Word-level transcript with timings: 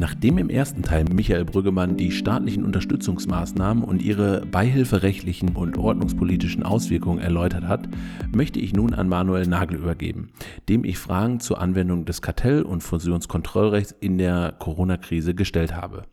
Nachdem 0.00 0.38
im 0.38 0.48
ersten 0.48 0.82
Teil 0.82 1.04
Michael 1.12 1.44
Brüggemann 1.44 1.98
die 1.98 2.10
staatlichen 2.10 2.64
Unterstützungsmaßnahmen 2.64 3.84
und 3.84 4.00
ihre 4.00 4.46
beihilferechtlichen 4.46 5.54
und 5.54 5.76
ordnungspolitischen 5.76 6.62
Auswirkungen 6.62 7.18
erläutert 7.18 7.64
hat, 7.64 7.86
möchte 8.34 8.60
ich 8.60 8.72
nun 8.72 8.94
an 8.94 9.10
Manuel 9.10 9.46
Nagel 9.46 9.76
übergeben, 9.76 10.32
dem 10.70 10.84
ich 10.84 10.96
Fragen 10.96 11.38
zur 11.38 11.60
Anwendung 11.60 12.06
des 12.06 12.22
Kartell- 12.22 12.62
und 12.62 12.82
Fusionskontrollrechts 12.82 13.94
in 14.00 14.16
der 14.16 14.54
Corona-Krise 14.58 15.34
gestellt 15.34 15.76
habe. 15.76 16.04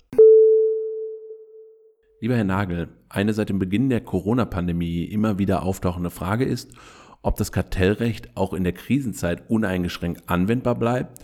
Lieber 2.20 2.36
Herr 2.36 2.44
Nagel, 2.44 2.90
eine 3.08 3.34
seit 3.34 3.48
dem 3.48 3.58
Beginn 3.58 3.88
der 3.88 4.02
Corona-Pandemie 4.02 5.06
immer 5.06 5.40
wieder 5.40 5.64
auftauchende 5.64 6.10
Frage 6.10 6.44
ist, 6.44 6.74
ob 7.22 7.38
das 7.38 7.54
Kartellrecht 7.54 8.36
auch 8.36 8.52
in 8.52 8.66
der 8.66 8.74
Krisenzeit 8.74 9.50
uneingeschränkt 9.50 10.24
anwendbar 10.30 10.76
bleibt 10.76 11.22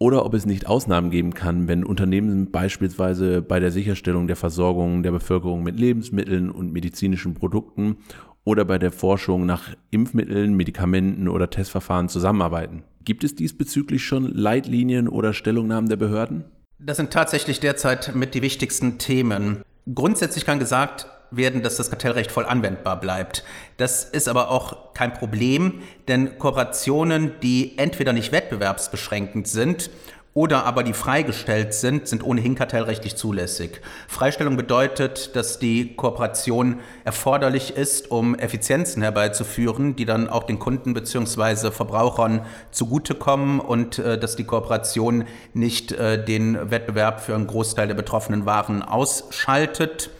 oder 0.00 0.24
ob 0.24 0.32
es 0.32 0.46
nicht 0.46 0.66
Ausnahmen 0.66 1.10
geben 1.10 1.34
kann, 1.34 1.68
wenn 1.68 1.84
Unternehmen 1.84 2.50
beispielsweise 2.50 3.42
bei 3.42 3.60
der 3.60 3.70
Sicherstellung 3.70 4.26
der 4.26 4.36
Versorgung 4.36 5.02
der 5.02 5.12
Bevölkerung 5.12 5.62
mit 5.62 5.78
Lebensmitteln 5.78 6.50
und 6.50 6.72
medizinischen 6.72 7.34
Produkten 7.34 7.98
oder 8.42 8.64
bei 8.64 8.78
der 8.78 8.92
Forschung 8.92 9.44
nach 9.44 9.68
Impfmitteln, 9.90 10.54
Medikamenten 10.54 11.28
oder 11.28 11.50
Testverfahren 11.50 12.08
zusammenarbeiten. 12.08 12.82
Gibt 13.04 13.24
es 13.24 13.34
diesbezüglich 13.34 14.02
schon 14.02 14.34
Leitlinien 14.34 15.06
oder 15.06 15.34
Stellungnahmen 15.34 15.90
der 15.90 15.96
Behörden? 15.96 16.44
Das 16.78 16.96
sind 16.96 17.12
tatsächlich 17.12 17.60
derzeit 17.60 18.14
mit 18.14 18.34
die 18.34 18.40
wichtigsten 18.40 18.96
Themen. 18.96 19.62
Grundsätzlich 19.94 20.46
kann 20.46 20.58
gesagt 20.58 21.06
werden, 21.30 21.62
dass 21.62 21.76
das 21.76 21.90
Kartellrecht 21.90 22.30
voll 22.30 22.46
anwendbar 22.46 23.00
bleibt. 23.00 23.44
Das 23.76 24.04
ist 24.04 24.28
aber 24.28 24.50
auch 24.50 24.94
kein 24.94 25.14
Problem, 25.14 25.82
denn 26.08 26.38
Kooperationen, 26.38 27.32
die 27.42 27.78
entweder 27.78 28.12
nicht 28.12 28.32
wettbewerbsbeschränkend 28.32 29.48
sind 29.48 29.90
oder 30.32 30.64
aber 30.64 30.84
die 30.84 30.92
freigestellt 30.92 31.74
sind, 31.74 32.06
sind 32.06 32.22
ohnehin 32.22 32.54
kartellrechtlich 32.54 33.16
zulässig. 33.16 33.80
Freistellung 34.06 34.56
bedeutet, 34.56 35.34
dass 35.34 35.58
die 35.58 35.96
Kooperation 35.96 36.80
erforderlich 37.04 37.76
ist, 37.76 38.12
um 38.12 38.36
Effizienzen 38.36 39.02
herbeizuführen, 39.02 39.96
die 39.96 40.04
dann 40.04 40.28
auch 40.28 40.44
den 40.44 40.60
Kunden 40.60 40.94
bzw. 40.94 41.72
Verbrauchern 41.72 42.46
zugutekommen 42.70 43.58
und 43.58 43.98
äh, 43.98 44.18
dass 44.18 44.36
die 44.36 44.44
Kooperation 44.44 45.24
nicht 45.52 45.90
äh, 45.92 46.24
den 46.24 46.70
Wettbewerb 46.70 47.20
für 47.20 47.34
einen 47.34 47.48
Großteil 47.48 47.88
der 47.88 47.96
betroffenen 47.96 48.46
Waren 48.46 48.82
ausschaltet. 48.82 50.10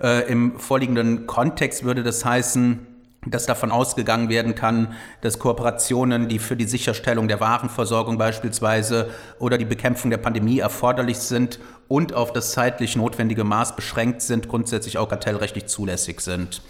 Äh, 0.00 0.30
Im 0.30 0.58
vorliegenden 0.58 1.26
Kontext 1.26 1.84
würde 1.84 2.02
das 2.02 2.24
heißen, 2.24 2.86
dass 3.26 3.46
davon 3.46 3.70
ausgegangen 3.70 4.28
werden 4.28 4.54
kann, 4.54 4.94
dass 5.20 5.38
Kooperationen, 5.38 6.28
die 6.28 6.38
für 6.38 6.56
die 6.56 6.66
Sicherstellung 6.66 7.28
der 7.28 7.40
Warenversorgung 7.40 8.16
beispielsweise 8.16 9.10
oder 9.38 9.58
die 9.58 9.64
Bekämpfung 9.64 10.10
der 10.10 10.18
Pandemie 10.18 10.60
erforderlich 10.60 11.18
sind 11.18 11.58
und 11.88 12.14
auf 12.14 12.32
das 12.32 12.52
zeitlich 12.52 12.96
notwendige 12.96 13.44
Maß 13.44 13.76
beschränkt 13.76 14.22
sind, 14.22 14.48
grundsätzlich 14.48 14.98
auch 14.98 15.08
kartellrechtlich 15.08 15.66
zulässig 15.66 16.20
sind. 16.20 16.62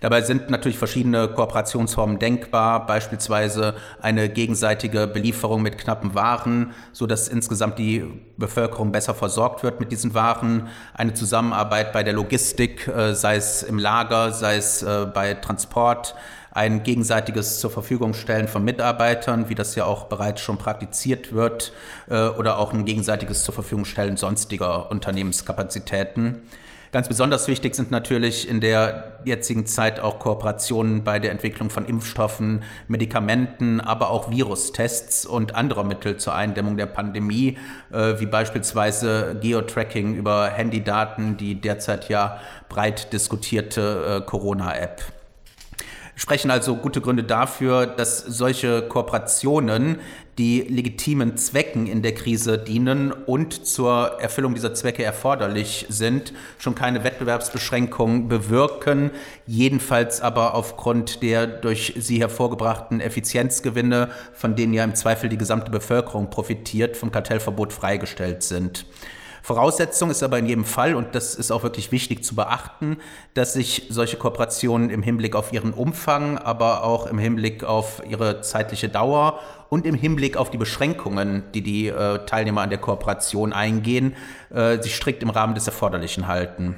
Dabei 0.00 0.22
sind 0.22 0.50
natürlich 0.50 0.78
verschiedene 0.78 1.28
Kooperationsformen 1.28 2.18
denkbar, 2.18 2.86
beispielsweise 2.86 3.74
eine 4.00 4.28
gegenseitige 4.28 5.06
Belieferung 5.06 5.62
mit 5.62 5.78
knappen 5.78 6.14
Waren, 6.14 6.72
so 6.92 7.06
dass 7.06 7.28
insgesamt 7.28 7.78
die 7.78 8.04
Bevölkerung 8.36 8.92
besser 8.92 9.14
versorgt 9.14 9.62
wird 9.62 9.80
mit 9.80 9.90
diesen 9.90 10.14
Waren, 10.14 10.68
eine 10.94 11.14
Zusammenarbeit 11.14 11.92
bei 11.92 12.02
der 12.02 12.12
Logistik, 12.12 12.86
äh, 12.88 13.14
sei 13.14 13.36
es 13.36 13.62
im 13.62 13.78
Lager, 13.78 14.32
sei 14.32 14.56
es 14.56 14.82
äh, 14.82 15.06
bei 15.12 15.34
Transport, 15.34 16.14
ein 16.50 16.82
gegenseitiges 16.82 17.60
zur 17.60 17.70
Verfügung 17.70 18.14
stellen 18.14 18.48
von 18.48 18.64
Mitarbeitern, 18.64 19.48
wie 19.48 19.54
das 19.54 19.74
ja 19.74 19.84
auch 19.84 20.04
bereits 20.06 20.40
schon 20.40 20.58
praktiziert 20.58 21.32
wird, 21.32 21.72
äh, 22.08 22.28
oder 22.28 22.58
auch 22.58 22.72
ein 22.72 22.84
gegenseitiges 22.84 23.44
zur 23.44 23.54
Verfügung 23.54 23.84
stellen 23.84 24.16
sonstiger 24.16 24.90
Unternehmenskapazitäten. 24.90 26.42
Ganz 26.90 27.06
besonders 27.06 27.48
wichtig 27.48 27.74
sind 27.74 27.90
natürlich 27.90 28.48
in 28.48 28.60
der 28.60 29.18
jetzigen 29.24 29.66
Zeit 29.66 30.00
auch 30.00 30.18
Kooperationen 30.18 31.04
bei 31.04 31.18
der 31.18 31.32
Entwicklung 31.32 31.68
von 31.68 31.84
Impfstoffen, 31.84 32.62
Medikamenten, 32.86 33.80
aber 33.80 34.08
auch 34.10 34.30
Virustests 34.30 35.26
und 35.26 35.54
anderer 35.54 35.84
Mittel 35.84 36.16
zur 36.16 36.34
Eindämmung 36.34 36.78
der 36.78 36.86
Pandemie, 36.86 37.58
äh, 37.92 38.18
wie 38.20 38.26
beispielsweise 38.26 39.36
Geotracking 39.40 40.14
über 40.14 40.48
Handydaten, 40.48 41.36
die 41.36 41.60
derzeit 41.60 42.08
ja 42.08 42.40
breit 42.70 43.12
diskutierte 43.12 44.22
äh, 44.22 44.26
Corona-App 44.26 45.02
sprechen 46.18 46.50
also 46.50 46.74
gute 46.74 47.00
Gründe 47.00 47.22
dafür, 47.22 47.86
dass 47.86 48.18
solche 48.18 48.82
Kooperationen 48.82 50.00
die 50.36 50.62
legitimen 50.62 51.36
Zwecken 51.36 51.86
in 51.86 52.02
der 52.02 52.12
Krise 52.12 52.58
dienen 52.58 53.12
und 53.12 53.66
zur 53.66 54.20
Erfüllung 54.20 54.54
dieser 54.54 54.74
Zwecke 54.74 55.04
erforderlich 55.04 55.86
sind, 55.88 56.32
schon 56.58 56.74
keine 56.74 57.04
Wettbewerbsbeschränkungen 57.04 58.28
bewirken, 58.28 59.12
jedenfalls 59.46 60.20
aber 60.20 60.54
aufgrund 60.54 61.22
der 61.22 61.46
durch 61.46 61.94
sie 61.96 62.20
hervorgebrachten 62.20 63.00
Effizienzgewinne, 63.00 64.10
von 64.32 64.56
denen 64.56 64.74
ja 64.74 64.84
im 64.84 64.96
Zweifel 64.96 65.28
die 65.28 65.38
gesamte 65.38 65.70
Bevölkerung 65.70 66.30
profitiert, 66.30 66.96
vom 66.96 67.12
Kartellverbot 67.12 67.72
freigestellt 67.72 68.42
sind. 68.42 68.86
Voraussetzung 69.48 70.10
ist 70.10 70.22
aber 70.22 70.38
in 70.38 70.44
jedem 70.44 70.66
Fall, 70.66 70.94
und 70.94 71.14
das 71.14 71.34
ist 71.34 71.50
auch 71.50 71.62
wirklich 71.62 71.90
wichtig 71.90 72.22
zu 72.22 72.34
beachten, 72.34 72.98
dass 73.32 73.54
sich 73.54 73.86
solche 73.88 74.18
Kooperationen 74.18 74.90
im 74.90 75.02
Hinblick 75.02 75.34
auf 75.34 75.54
ihren 75.54 75.72
Umfang, 75.72 76.36
aber 76.36 76.84
auch 76.84 77.06
im 77.06 77.16
Hinblick 77.16 77.64
auf 77.64 78.02
ihre 78.06 78.42
zeitliche 78.42 78.90
Dauer 78.90 79.40
und 79.70 79.86
im 79.86 79.94
Hinblick 79.94 80.36
auf 80.36 80.50
die 80.50 80.58
Beschränkungen, 80.58 81.44
die 81.54 81.62
die 81.62 81.88
äh, 81.88 82.26
Teilnehmer 82.26 82.60
an 82.60 82.68
der 82.68 82.78
Kooperation 82.78 83.54
eingehen, 83.54 84.16
äh, 84.50 84.82
sich 84.82 84.94
strikt 84.94 85.22
im 85.22 85.30
Rahmen 85.30 85.54
des 85.54 85.66
Erforderlichen 85.66 86.28
halten. 86.28 86.76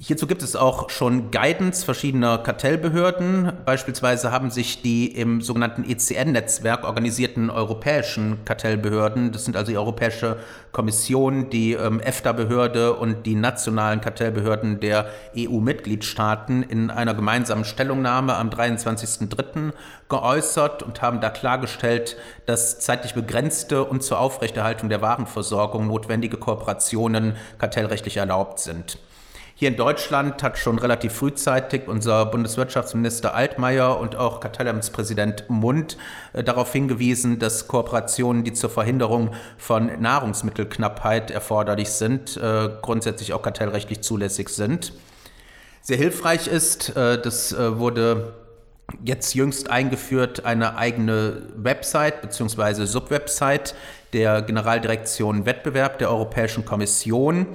Hierzu 0.00 0.28
gibt 0.28 0.44
es 0.44 0.54
auch 0.54 0.90
schon 0.90 1.32
Guidance 1.32 1.84
verschiedener 1.84 2.38
Kartellbehörden. 2.38 3.52
Beispielsweise 3.64 4.30
haben 4.30 4.52
sich 4.52 4.80
die 4.80 5.08
im 5.08 5.40
sogenannten 5.40 5.82
ECN-Netzwerk 5.82 6.84
organisierten 6.84 7.50
europäischen 7.50 8.44
Kartellbehörden, 8.44 9.32
das 9.32 9.44
sind 9.44 9.56
also 9.56 9.72
die 9.72 9.76
Europäische 9.76 10.36
Kommission, 10.70 11.50
die 11.50 11.72
ähm, 11.72 11.98
EFTA-Behörde 11.98 12.92
und 12.94 13.26
die 13.26 13.34
nationalen 13.34 14.00
Kartellbehörden 14.00 14.78
der 14.78 15.10
EU-Mitgliedstaaten 15.36 16.62
in 16.62 16.92
einer 16.92 17.14
gemeinsamen 17.14 17.64
Stellungnahme 17.64 18.36
am 18.36 18.50
23.03. 18.50 19.72
geäußert 20.08 20.84
und 20.84 21.02
haben 21.02 21.20
da 21.20 21.28
klargestellt, 21.28 22.16
dass 22.46 22.78
zeitlich 22.78 23.14
begrenzte 23.14 23.82
und 23.82 24.04
zur 24.04 24.20
Aufrechterhaltung 24.20 24.90
der 24.90 25.02
Warenversorgung 25.02 25.88
notwendige 25.88 26.36
Kooperationen 26.36 27.34
kartellrechtlich 27.58 28.18
erlaubt 28.18 28.60
sind. 28.60 29.00
Hier 29.60 29.70
in 29.70 29.76
Deutschland 29.76 30.40
hat 30.44 30.56
schon 30.56 30.78
relativ 30.78 31.14
frühzeitig 31.14 31.88
unser 31.88 32.26
Bundeswirtschaftsminister 32.26 33.34
Altmaier 33.34 33.98
und 33.98 34.14
auch 34.14 34.38
Kartellamtspräsident 34.38 35.50
Mund 35.50 35.96
äh, 36.32 36.44
darauf 36.44 36.72
hingewiesen, 36.72 37.40
dass 37.40 37.66
Kooperationen, 37.66 38.44
die 38.44 38.52
zur 38.52 38.70
Verhinderung 38.70 39.34
von 39.56 40.00
Nahrungsmittelknappheit 40.00 41.32
erforderlich 41.32 41.88
sind, 41.88 42.36
äh, 42.36 42.68
grundsätzlich 42.82 43.32
auch 43.32 43.42
kartellrechtlich 43.42 44.00
zulässig 44.00 44.48
sind. 44.50 44.92
Sehr 45.82 45.96
hilfreich 45.96 46.46
ist, 46.46 46.96
äh, 46.96 47.20
das 47.20 47.52
wurde 47.58 48.34
jetzt 49.02 49.34
jüngst 49.34 49.70
eingeführt, 49.70 50.44
eine 50.44 50.76
eigene 50.76 51.42
Website 51.56 52.22
bzw. 52.22 52.84
Subwebsite 52.84 53.74
der 54.12 54.40
Generaldirektion 54.40 55.46
Wettbewerb 55.46 55.98
der 55.98 56.10
Europäischen 56.10 56.64
Kommission 56.64 57.48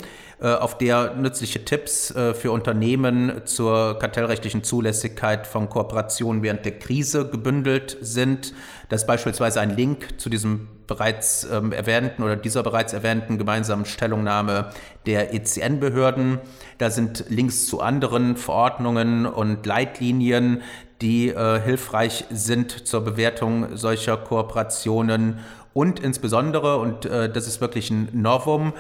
auf 0.47 0.77
der 0.77 1.15
nützliche 1.15 1.63
Tipps 1.63 2.11
äh, 2.11 2.33
für 2.33 2.51
Unternehmen 2.51 3.41
zur 3.45 3.97
kartellrechtlichen 3.97 4.63
Zulässigkeit 4.63 5.47
von 5.47 5.69
Kooperationen 5.69 6.43
während 6.43 6.65
der 6.65 6.77
Krise 6.79 7.29
gebündelt 7.29 7.97
sind. 8.01 8.53
Das 8.90 9.01
ist 9.01 9.07
beispielsweise 9.07 9.61
ein 9.61 9.75
Link 9.75 10.19
zu 10.19 10.29
diesem 10.29 10.67
bereits 10.85 11.47
ähm, 11.49 11.72
erwähnten 11.72 12.23
oder 12.23 12.35
dieser 12.35 12.61
bereits 12.61 12.93
erwähnten 12.93 13.37
gemeinsamen 13.37 13.85
Stellungnahme 13.85 14.69
der 15.05 15.34
ECN-Behörden. 15.34 16.40
Da 16.78 16.89
sind 16.89 17.25
Links 17.29 17.66
zu 17.66 17.79
anderen 17.79 18.35
Verordnungen 18.35 19.25
und 19.25 19.66
Leitlinien, 19.66 20.61
die 21.01 21.29
äh, 21.29 21.61
hilfreich 21.61 22.25
sind 22.31 22.87
zur 22.87 23.01
Bewertung 23.01 23.75
solcher 23.78 24.17
Kooperationen 24.17 25.39
und 25.73 25.99
insbesondere, 25.99 26.78
und 26.78 27.05
äh, 27.05 27.31
das 27.31 27.47
ist 27.47 27.59
wirklich 27.61 27.89
ein 27.89 28.09
Novum, 28.13 28.73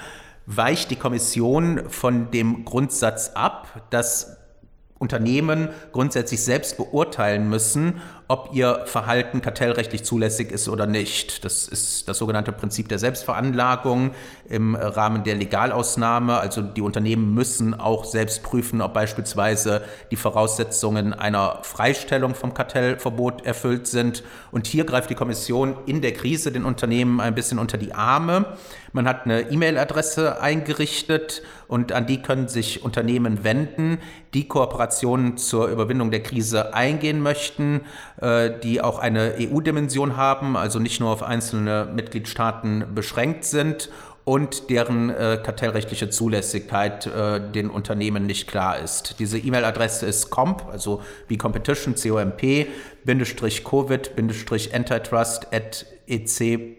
weicht 0.45 0.91
die 0.91 0.95
Kommission 0.95 1.89
von 1.89 2.31
dem 2.31 2.65
Grundsatz 2.65 3.31
ab, 3.33 3.83
dass 3.89 4.37
Unternehmen 5.03 5.67
grundsätzlich 5.91 6.41
selbst 6.41 6.77
beurteilen 6.77 7.49
müssen, 7.49 7.99
ob 8.29 8.51
ihr 8.53 8.83
Verhalten 8.85 9.41
kartellrechtlich 9.41 10.05
zulässig 10.05 10.49
ist 10.49 10.69
oder 10.69 10.87
nicht. 10.87 11.43
Das 11.43 11.67
ist 11.67 12.07
das 12.07 12.17
sogenannte 12.17 12.53
Prinzip 12.53 12.87
der 12.87 12.99
Selbstveranlagung 12.99 14.11
im 14.47 14.75
Rahmen 14.75 15.25
der 15.25 15.35
Legalausnahme. 15.35 16.37
Also 16.37 16.61
die 16.61 16.81
Unternehmen 16.81 17.33
müssen 17.33 17.77
auch 17.77 18.05
selbst 18.05 18.43
prüfen, 18.43 18.81
ob 18.81 18.93
beispielsweise 18.93 19.81
die 20.09 20.15
Voraussetzungen 20.15 21.13
einer 21.13 21.59
Freistellung 21.63 22.33
vom 22.33 22.53
Kartellverbot 22.53 23.45
erfüllt 23.45 23.87
sind. 23.87 24.23
Und 24.51 24.67
hier 24.67 24.85
greift 24.85 25.09
die 25.09 25.15
Kommission 25.15 25.75
in 25.85 26.01
der 26.01 26.13
Krise 26.13 26.53
den 26.53 26.63
Unternehmen 26.63 27.19
ein 27.19 27.35
bisschen 27.35 27.59
unter 27.59 27.77
die 27.77 27.93
Arme. 27.93 28.55
Man 28.93 29.07
hat 29.07 29.25
eine 29.25 29.49
E-Mail-Adresse 29.49 30.39
eingerichtet 30.39 31.41
und 31.67 31.91
an 31.91 32.05
die 32.05 32.21
können 32.21 32.47
sich 32.47 32.83
Unternehmen 32.83 33.43
wenden, 33.43 33.97
die 34.35 34.47
Kooperationen 34.47 35.37
zur 35.37 35.67
Überwindung 35.67 36.11
der 36.11 36.21
Krise 36.21 36.75
eingehen 36.75 37.19
möchten, 37.19 37.81
äh, 38.21 38.51
die 38.63 38.81
auch 38.81 38.99
eine 38.99 39.33
EU-Dimension 39.39 40.15
haben, 40.15 40.55
also 40.55 40.77
nicht 40.77 40.99
nur 40.99 41.09
auf 41.09 41.23
einzelne 41.23 41.89
Mitgliedstaaten 41.91 42.93
beschränkt 42.93 43.45
sind 43.45 43.89
und 44.25 44.69
deren 44.69 45.09
äh, 45.09 45.39
kartellrechtliche 45.43 46.11
Zulässigkeit 46.11 47.07
äh, 47.07 47.41
den 47.51 47.71
Unternehmen 47.71 48.27
nicht 48.27 48.47
klar 48.47 48.77
ist. 48.79 49.15
Diese 49.19 49.39
E-Mail-Adresse 49.39 50.05
ist 50.05 50.29
comp, 50.29 50.65
also 50.71 51.01
wie 51.27 51.37
Competition, 51.37 51.95
COMP, 51.95 52.67
Bindestrich 53.03 53.63
Covid, 53.63 54.15
Bindestrich 54.15 54.73
Antitrust 54.73 55.47
at 55.51 55.85
ec.europa.eu. 56.07 56.69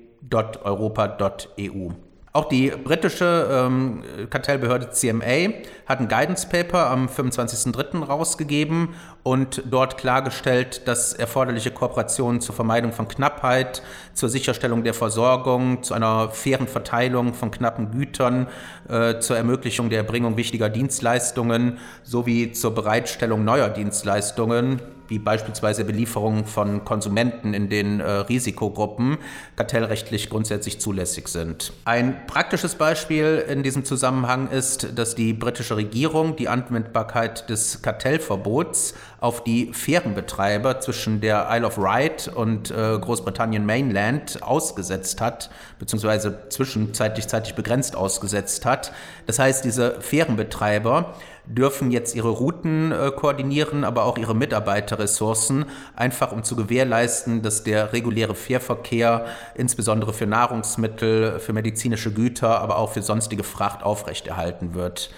Auch 2.37 2.47
die 2.47 2.71
britische 2.71 3.49
ähm, 3.49 4.03
Kartellbehörde 4.29 4.91
CMA 4.91 5.55
hat 5.87 6.01
ein 6.01 6.09
Guidance 6.09 6.49
Paper 6.49 6.91
am 6.91 7.07
25.03. 7.07 8.05
rausgegeben 8.05 8.89
und 9.23 9.63
dort 9.71 9.99
klargestellt, 9.99 10.89
dass 10.89 11.13
erforderliche 11.13 11.71
Kooperationen 11.71 12.41
zur 12.41 12.57
Vermeidung 12.57 12.91
von 12.91 13.07
Knappheit, 13.07 13.85
zur 14.15 14.29
Sicherstellung 14.31 14.83
der 14.83 14.95
Versorgung, 14.95 15.85
zu 15.85 15.95
einer 15.95 16.29
fairen 16.31 16.67
Verteilung 16.67 17.35
von 17.35 17.53
knappen 17.53 17.93
Gütern, 17.93 18.49
äh, 18.89 19.21
zur 19.21 19.37
Ermöglichung 19.37 19.89
der 19.89 19.99
Erbringung 19.99 20.37
wichtiger 20.37 20.69
Dienstleistungen 20.69 21.79
sowie 22.03 22.51
zur 22.51 22.75
Bereitstellung 22.75 23.45
neuer 23.45 23.69
Dienstleistungen 23.69 24.83
wie 25.09 25.19
beispielsweise 25.19 25.85
Belieferung 25.85 26.47
von 26.47 26.85
Konsumenten 26.85 27.55
in 27.55 27.69
den 27.69 28.01
äh, 28.01 28.11
Risikogruppen, 28.11 29.19
kartellrechtlich 29.57 30.31
grundsätzlich 30.31 30.81
zulässig 30.81 31.29
sind. 31.29 31.73
Ein 31.85 32.27
praktisches 32.27 32.75
Beispiel 32.75 33.45
in 33.49 33.63
diesem 33.63 33.85
Zusammenhang 33.85 34.51
ist, 34.51 34.99
dass 34.99 35.15
die 35.15 35.33
britische 35.33 35.77
Regierung 35.77 36.37
die 36.37 36.49
Anwendbarkeit 36.49 37.49
des 37.51 37.83
Kartellverbots 37.83 38.95
auf 39.21 39.45
die 39.45 39.73
Fährenbetreiber 39.73 40.81
zwischen 40.81 41.21
der 41.21 41.49
Isle 41.51 41.67
of 41.67 41.79
Wight 41.79 42.29
und 42.29 42.71
äh, 42.71 42.99
Großbritannien 42.99 43.65
Mainland 43.65 44.43
ausgesetzt 44.43 45.21
hat, 45.21 45.51
beziehungsweise 45.79 46.49
zwischenzeitlich 46.51 47.29
zeitlich 47.29 47.55
begrenzt 47.55 47.97
ausgesetzt 47.97 48.67
hat. 48.67 48.93
Das 49.27 49.39
heißt, 49.39 49.65
diese 49.65 50.01
Fährenbetreiber 50.01 51.15
dürfen 51.47 51.91
jetzt 51.91 52.15
ihre 52.15 52.31
Routen 52.31 52.93
äh, 52.93 53.11
koordinieren, 53.11 53.85
aber 53.85 54.05
auch 54.05 54.19
ihre 54.19 54.35
Mitarbeiterressourcen, 54.35 55.67
einfach 55.95 56.33
um 56.33 56.43
zu 56.43 56.57
gewährleisten, 56.57 57.43
dass 57.43 57.65
der 57.65 57.93
reguläre 57.93 58.35
Fährverkehr 58.35 59.27
insbesondere 59.55 60.13
für 60.13 60.27
Nahrungsmittel, 60.27 61.39
für 61.41 61.53
medizinische 61.53 62.13
Güter, 62.13 62.61
aber 62.61 62.79
auch 62.79 62.93
für 62.93 63.03
sonstige 63.03 63.45
Fracht 63.45 63.83
aufrechterhalten 63.83 64.75
wird. 64.75 65.11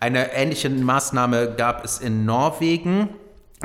Eine 0.00 0.32
ähnliche 0.32 0.70
Maßnahme 0.70 1.54
gab 1.56 1.84
es 1.84 1.98
in 1.98 2.24
Norwegen. 2.24 3.10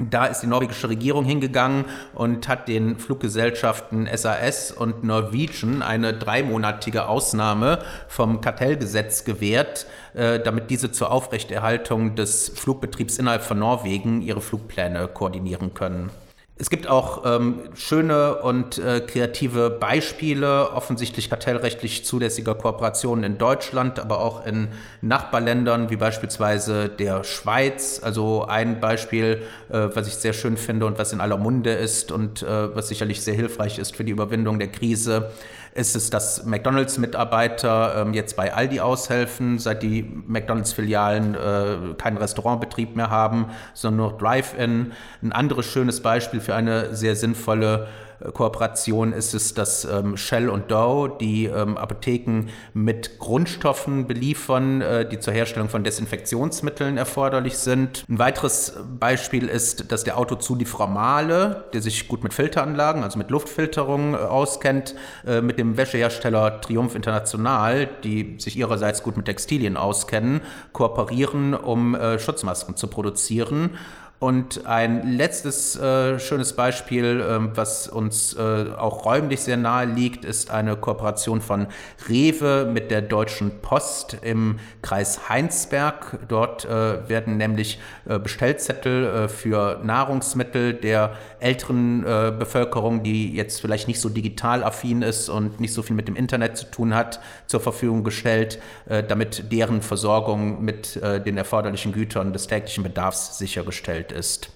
Da 0.02 0.26
ist 0.26 0.42
die 0.42 0.48
norwegische 0.48 0.90
Regierung 0.90 1.24
hingegangen 1.24 1.86
und 2.14 2.50
hat 2.50 2.68
den 2.68 3.00
Fluggesellschaften 3.00 4.10
SAS 4.14 4.72
und 4.72 5.06
Norwegian 5.06 5.82
eine 5.82 6.14
dreimonatige 6.14 7.08
Ausnahme 7.08 7.80
vom 8.10 8.42
Kartellgesetz 8.42 9.24
gewährt, 9.24 9.86
äh, 10.14 10.42
damit 10.42 10.70
diese 10.70 10.92
zur 10.92 11.12
Aufrechterhaltung 11.12 12.16
des 12.16 12.50
Flugbetriebs 12.50 13.18
innerhalb 13.20 13.44
von 13.44 13.60
Norwegen 13.60 14.22
ihre 14.22 14.42
Flugpläne 14.42 15.08
koordinieren 15.08 15.74
können. 15.74 16.10
Es 16.57 16.69
gibt 16.69 16.88
auch 16.88 17.24
ähm, 17.25 17.63
schöne 17.74 18.36
und 18.36 18.78
äh, 18.78 19.02
kreative 19.02 19.69
Beispiele 19.69 20.72
offensichtlich 20.72 21.30
kartellrechtlich 21.30 22.06
zulässiger 22.06 22.56
Kooperationen 22.56 23.25
in 23.25 23.38
Deutschland, 23.38 24.00
aber 24.00 24.19
auch 24.19 24.46
in 24.46 24.69
Nachbarländern 25.02 25.90
wie 25.90 25.98
beispielsweise 25.98 26.88
der 26.88 27.25
Schweiz. 27.25 28.00
Also 28.02 28.46
ein 28.46 28.80
Beispiel, 28.80 29.42
äh, 29.68 29.90
was 29.94 30.07
ich 30.07 30.16
sehr 30.16 30.31
schön 30.31 30.56
finde 30.56 30.86
und 30.86 30.98
was 30.98 31.12
in 31.12 31.19
aller 31.19 31.38
Munde 31.38 31.74
ist 31.74 32.13
und 32.13 32.42
äh, 32.42 32.74
was 32.74 32.88
sicherlich 32.88 33.22
sehr 33.22 33.36
hilfreich 33.36 33.78
ist 33.78 33.94
für 33.94 34.06
die 34.06 34.13
Überwindung 34.13 34.58
der 34.58 34.69
Krise, 34.69 35.31
ist 35.75 35.94
es, 35.98 36.10
dass 36.10 36.45
McDonalds-Mitarbeiter 36.45 38.01
ähm, 38.01 38.13
jetzt 38.13 38.38
bei 38.38 38.54
Aldi 38.54 38.80
aushelfen, 38.80 39.60
seit 39.60 39.83
die 39.83 40.04
McDonalds-Filialen 40.25 41.36
äh, 41.36 41.94
keinen 41.98 42.16
Restaurantbetrieb 42.16 42.95
mehr 42.95 43.10
haben, 43.10 43.48
sondern 43.74 44.07
nur 44.07 44.18
Drive-In. 44.18 44.94
Ein 45.22 45.31
anderes 45.33 45.66
schönes 45.66 46.01
Beispiel 46.01 46.39
für 46.39 46.56
eine 46.56 46.95
sehr 46.95 47.18
sinnvolle 47.18 47.88
Kooperation 48.34 49.14
ist 49.14 49.34
es, 49.34 49.54
dass 49.54 49.86
ähm, 49.86 50.18
Shell 50.18 50.50
und 50.50 50.72
Dow 50.72 51.08
die 51.08 51.46
ähm, 51.46 51.78
Apotheken 51.78 52.48
mit 52.74 53.20
Grundstoffen 53.20 54.08
beliefern, 54.08 54.82
äh, 54.82 55.08
die 55.08 55.20
zur 55.20 55.34
Herstellung 55.34 55.70
von 55.70 55.84
Desinfektionsmitteln 55.84 56.98
erforderlich 56.98 57.58
sind. 57.58 58.06
Ein 58.10 58.20
weiteres 58.20 58.74
Beispiel 59.00 59.48
ist, 59.48 59.92
dass 59.92 60.04
der 60.04 60.18
Autozulieferer 60.18 60.88
Male, 60.88 61.66
der 61.74 61.82
sich 61.82 62.08
gut 62.08 62.24
mit 62.24 62.34
Filteranlagen, 62.34 63.04
also 63.04 63.18
mit 63.18 63.30
Luftfilterung 63.30 64.14
äh, 64.14 64.18
auskennt, 64.18 64.96
äh, 65.26 65.42
mit 65.42 65.60
dem 65.60 65.78
Wäschehersteller 65.78 66.62
Triumph 66.62 66.96
International, 66.96 67.88
die 68.04 68.36
sich 68.40 68.58
ihrerseits 68.58 69.04
gut 69.04 69.18
mit 69.18 69.26
Textilien 69.26 69.78
auskennen, 69.78 70.42
kooperieren, 70.72 71.54
um 71.54 71.96
äh, 71.96 72.20
Schutzmasken 72.20 72.76
zu 72.76 72.88
produzieren. 72.88 73.72
Und 74.20 74.66
ein 74.66 75.18
letztes 75.18 75.76
äh, 75.76 76.20
schönes 76.20 76.54
Beispiel, 76.54 77.20
äh, 77.20 77.56
was 77.56 77.90
uns 77.90 78.34
äh, 78.34 78.68
auch 78.78 79.04
räumlich 79.04 79.42
sehr 79.42 79.58
nahe 79.58 79.86
liegt, 79.86 80.24
ist 80.24 80.52
eine 80.52 80.78
Kooperation 80.78 81.42
von 81.42 81.68
Rewe 82.08 82.66
mit 82.66 82.92
der 82.92 83.02
Deutschen 83.02 83.60
Post 83.62 84.18
im 84.22 84.58
Kreis 84.82 85.28
Heinsberg. 85.28 86.20
Dort 86.30 86.64
äh, 86.64 87.10
werden 87.10 87.36
nämlich 87.36 87.80
äh, 88.08 88.18
Bestellzettel 88.18 89.06
äh, 89.06 89.28
für 89.28 89.82
Nahrungsmittel 89.84 90.74
der 90.74 91.16
älteren 91.40 92.04
Bevölkerung, 92.40 93.04
die 93.04 93.36
jetzt 93.36 93.62
vielleicht 93.62 93.88
nicht 93.88 94.00
so 94.00 94.10
digital 94.10 94.64
affin 94.64 95.04
ist 95.04 95.30
und 95.30 95.60
nicht 95.60 95.74
so 95.74 95.84
viel 95.84 95.96
mit 95.96 96.08
dem 96.08 96.16
Internet 96.16 96.58
zu 96.58 96.66
tun 96.66 96.96
hat, 96.96 97.20
zur 97.46 97.60
Verfügung 97.60 98.04
gestellt, 98.04 98.60
damit 98.88 99.52
deren 99.52 99.84
Versorgung 99.84 100.64
mit 100.64 101.00
den 101.04 101.38
erforderlichen 101.38 101.92
Gütern 101.92 102.34
des 102.34 102.48
täglichen 102.48 102.84
Bedarfs 102.84 103.38
sichergestellt 103.38 104.05
ist. 104.12 104.50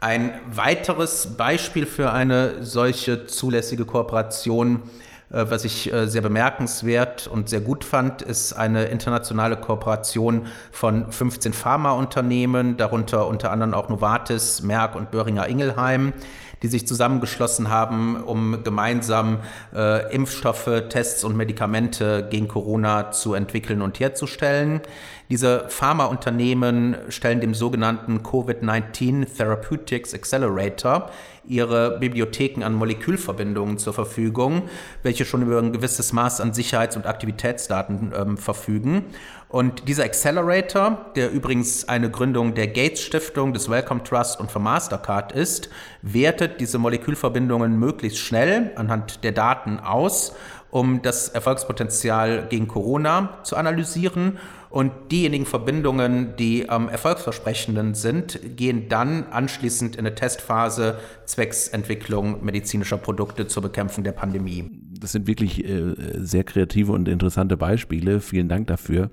Ein 0.00 0.32
weiteres 0.50 1.36
Beispiel 1.36 1.84
für 1.84 2.12
eine 2.12 2.64
solche 2.64 3.26
zulässige 3.26 3.84
Kooperation, 3.84 4.82
äh, 5.30 5.44
was 5.48 5.64
ich 5.64 5.92
äh, 5.92 6.06
sehr 6.06 6.22
bemerkenswert 6.22 7.26
und 7.26 7.48
sehr 7.48 7.60
gut 7.60 7.84
fand, 7.84 8.22
ist 8.22 8.54
eine 8.54 8.84
internationale 8.84 9.56
Kooperation 9.56 10.46
von 10.72 11.12
15 11.12 11.52
Pharmaunternehmen, 11.52 12.76
darunter 12.76 13.26
unter 13.26 13.50
anderem 13.50 13.74
auch 13.74 13.88
Novartis, 13.88 14.62
Merck 14.62 14.94
und 14.94 15.10
Böhringer 15.10 15.48
Ingelheim 15.48 16.14
die 16.62 16.68
sich 16.68 16.86
zusammengeschlossen 16.86 17.70
haben, 17.70 18.22
um 18.22 18.62
gemeinsam 18.62 19.38
äh, 19.74 20.14
Impfstoffe, 20.14 20.68
Tests 20.88 21.24
und 21.24 21.36
Medikamente 21.36 22.26
gegen 22.30 22.48
Corona 22.48 23.12
zu 23.12 23.34
entwickeln 23.34 23.82
und 23.82 23.98
herzustellen. 23.98 24.80
Diese 25.30 25.66
Pharmaunternehmen 25.68 26.96
stellen 27.08 27.40
dem 27.40 27.54
sogenannten 27.54 28.24
Covid-19 28.24 29.36
Therapeutics 29.36 30.12
Accelerator 30.12 31.08
ihre 31.46 32.00
Bibliotheken 32.00 32.64
an 32.64 32.74
Molekülverbindungen 32.74 33.78
zur 33.78 33.94
Verfügung, 33.94 34.62
welche 35.04 35.24
schon 35.24 35.42
über 35.42 35.58
ein 35.58 35.72
gewisses 35.72 36.12
Maß 36.12 36.40
an 36.40 36.52
Sicherheits- 36.52 36.96
und 36.96 37.06
Aktivitätsdaten 37.06 38.12
ähm, 38.12 38.36
verfügen. 38.38 39.04
Und 39.48 39.86
dieser 39.86 40.02
Accelerator, 40.02 41.12
der 41.14 41.30
übrigens 41.30 41.88
eine 41.88 42.10
Gründung 42.10 42.54
der 42.54 42.66
Gates 42.66 43.00
Stiftung, 43.00 43.52
des 43.52 43.70
Wellcome 43.70 44.02
Trust 44.02 44.40
und 44.40 44.50
von 44.50 44.64
Mastercard 44.64 45.30
ist, 45.30 45.70
wertet 46.02 46.60
diese 46.60 46.78
Molekülverbindungen 46.78 47.78
möglichst 47.78 48.18
schnell 48.18 48.72
anhand 48.74 49.22
der 49.22 49.32
Daten 49.32 49.78
aus, 49.78 50.34
um 50.72 51.02
das 51.02 51.28
Erfolgspotenzial 51.28 52.46
gegen 52.48 52.68
Corona 52.68 53.40
zu 53.42 53.56
analysieren 53.56 54.38
und 54.70 54.92
diejenigen 55.10 55.46
Verbindungen, 55.46 56.36
die 56.38 56.68
am 56.68 56.88
erfolgsversprechenden 56.88 57.94
sind, 57.94 58.38
gehen 58.56 58.88
dann 58.88 59.24
anschließend 59.24 59.96
in 59.96 60.06
eine 60.06 60.14
Testphase 60.14 60.98
zwecks 61.26 61.68
Entwicklung 61.68 62.44
medizinischer 62.44 62.96
Produkte 62.96 63.48
zur 63.48 63.64
Bekämpfung 63.64 64.04
der 64.04 64.12
Pandemie. 64.12 64.70
Das 65.00 65.12
sind 65.12 65.26
wirklich 65.26 65.64
äh, 65.64 65.94
sehr 66.18 66.44
kreative 66.44 66.92
und 66.92 67.08
interessante 67.08 67.56
Beispiele. 67.56 68.20
Vielen 68.20 68.48
Dank 68.48 68.68
dafür. 68.68 69.10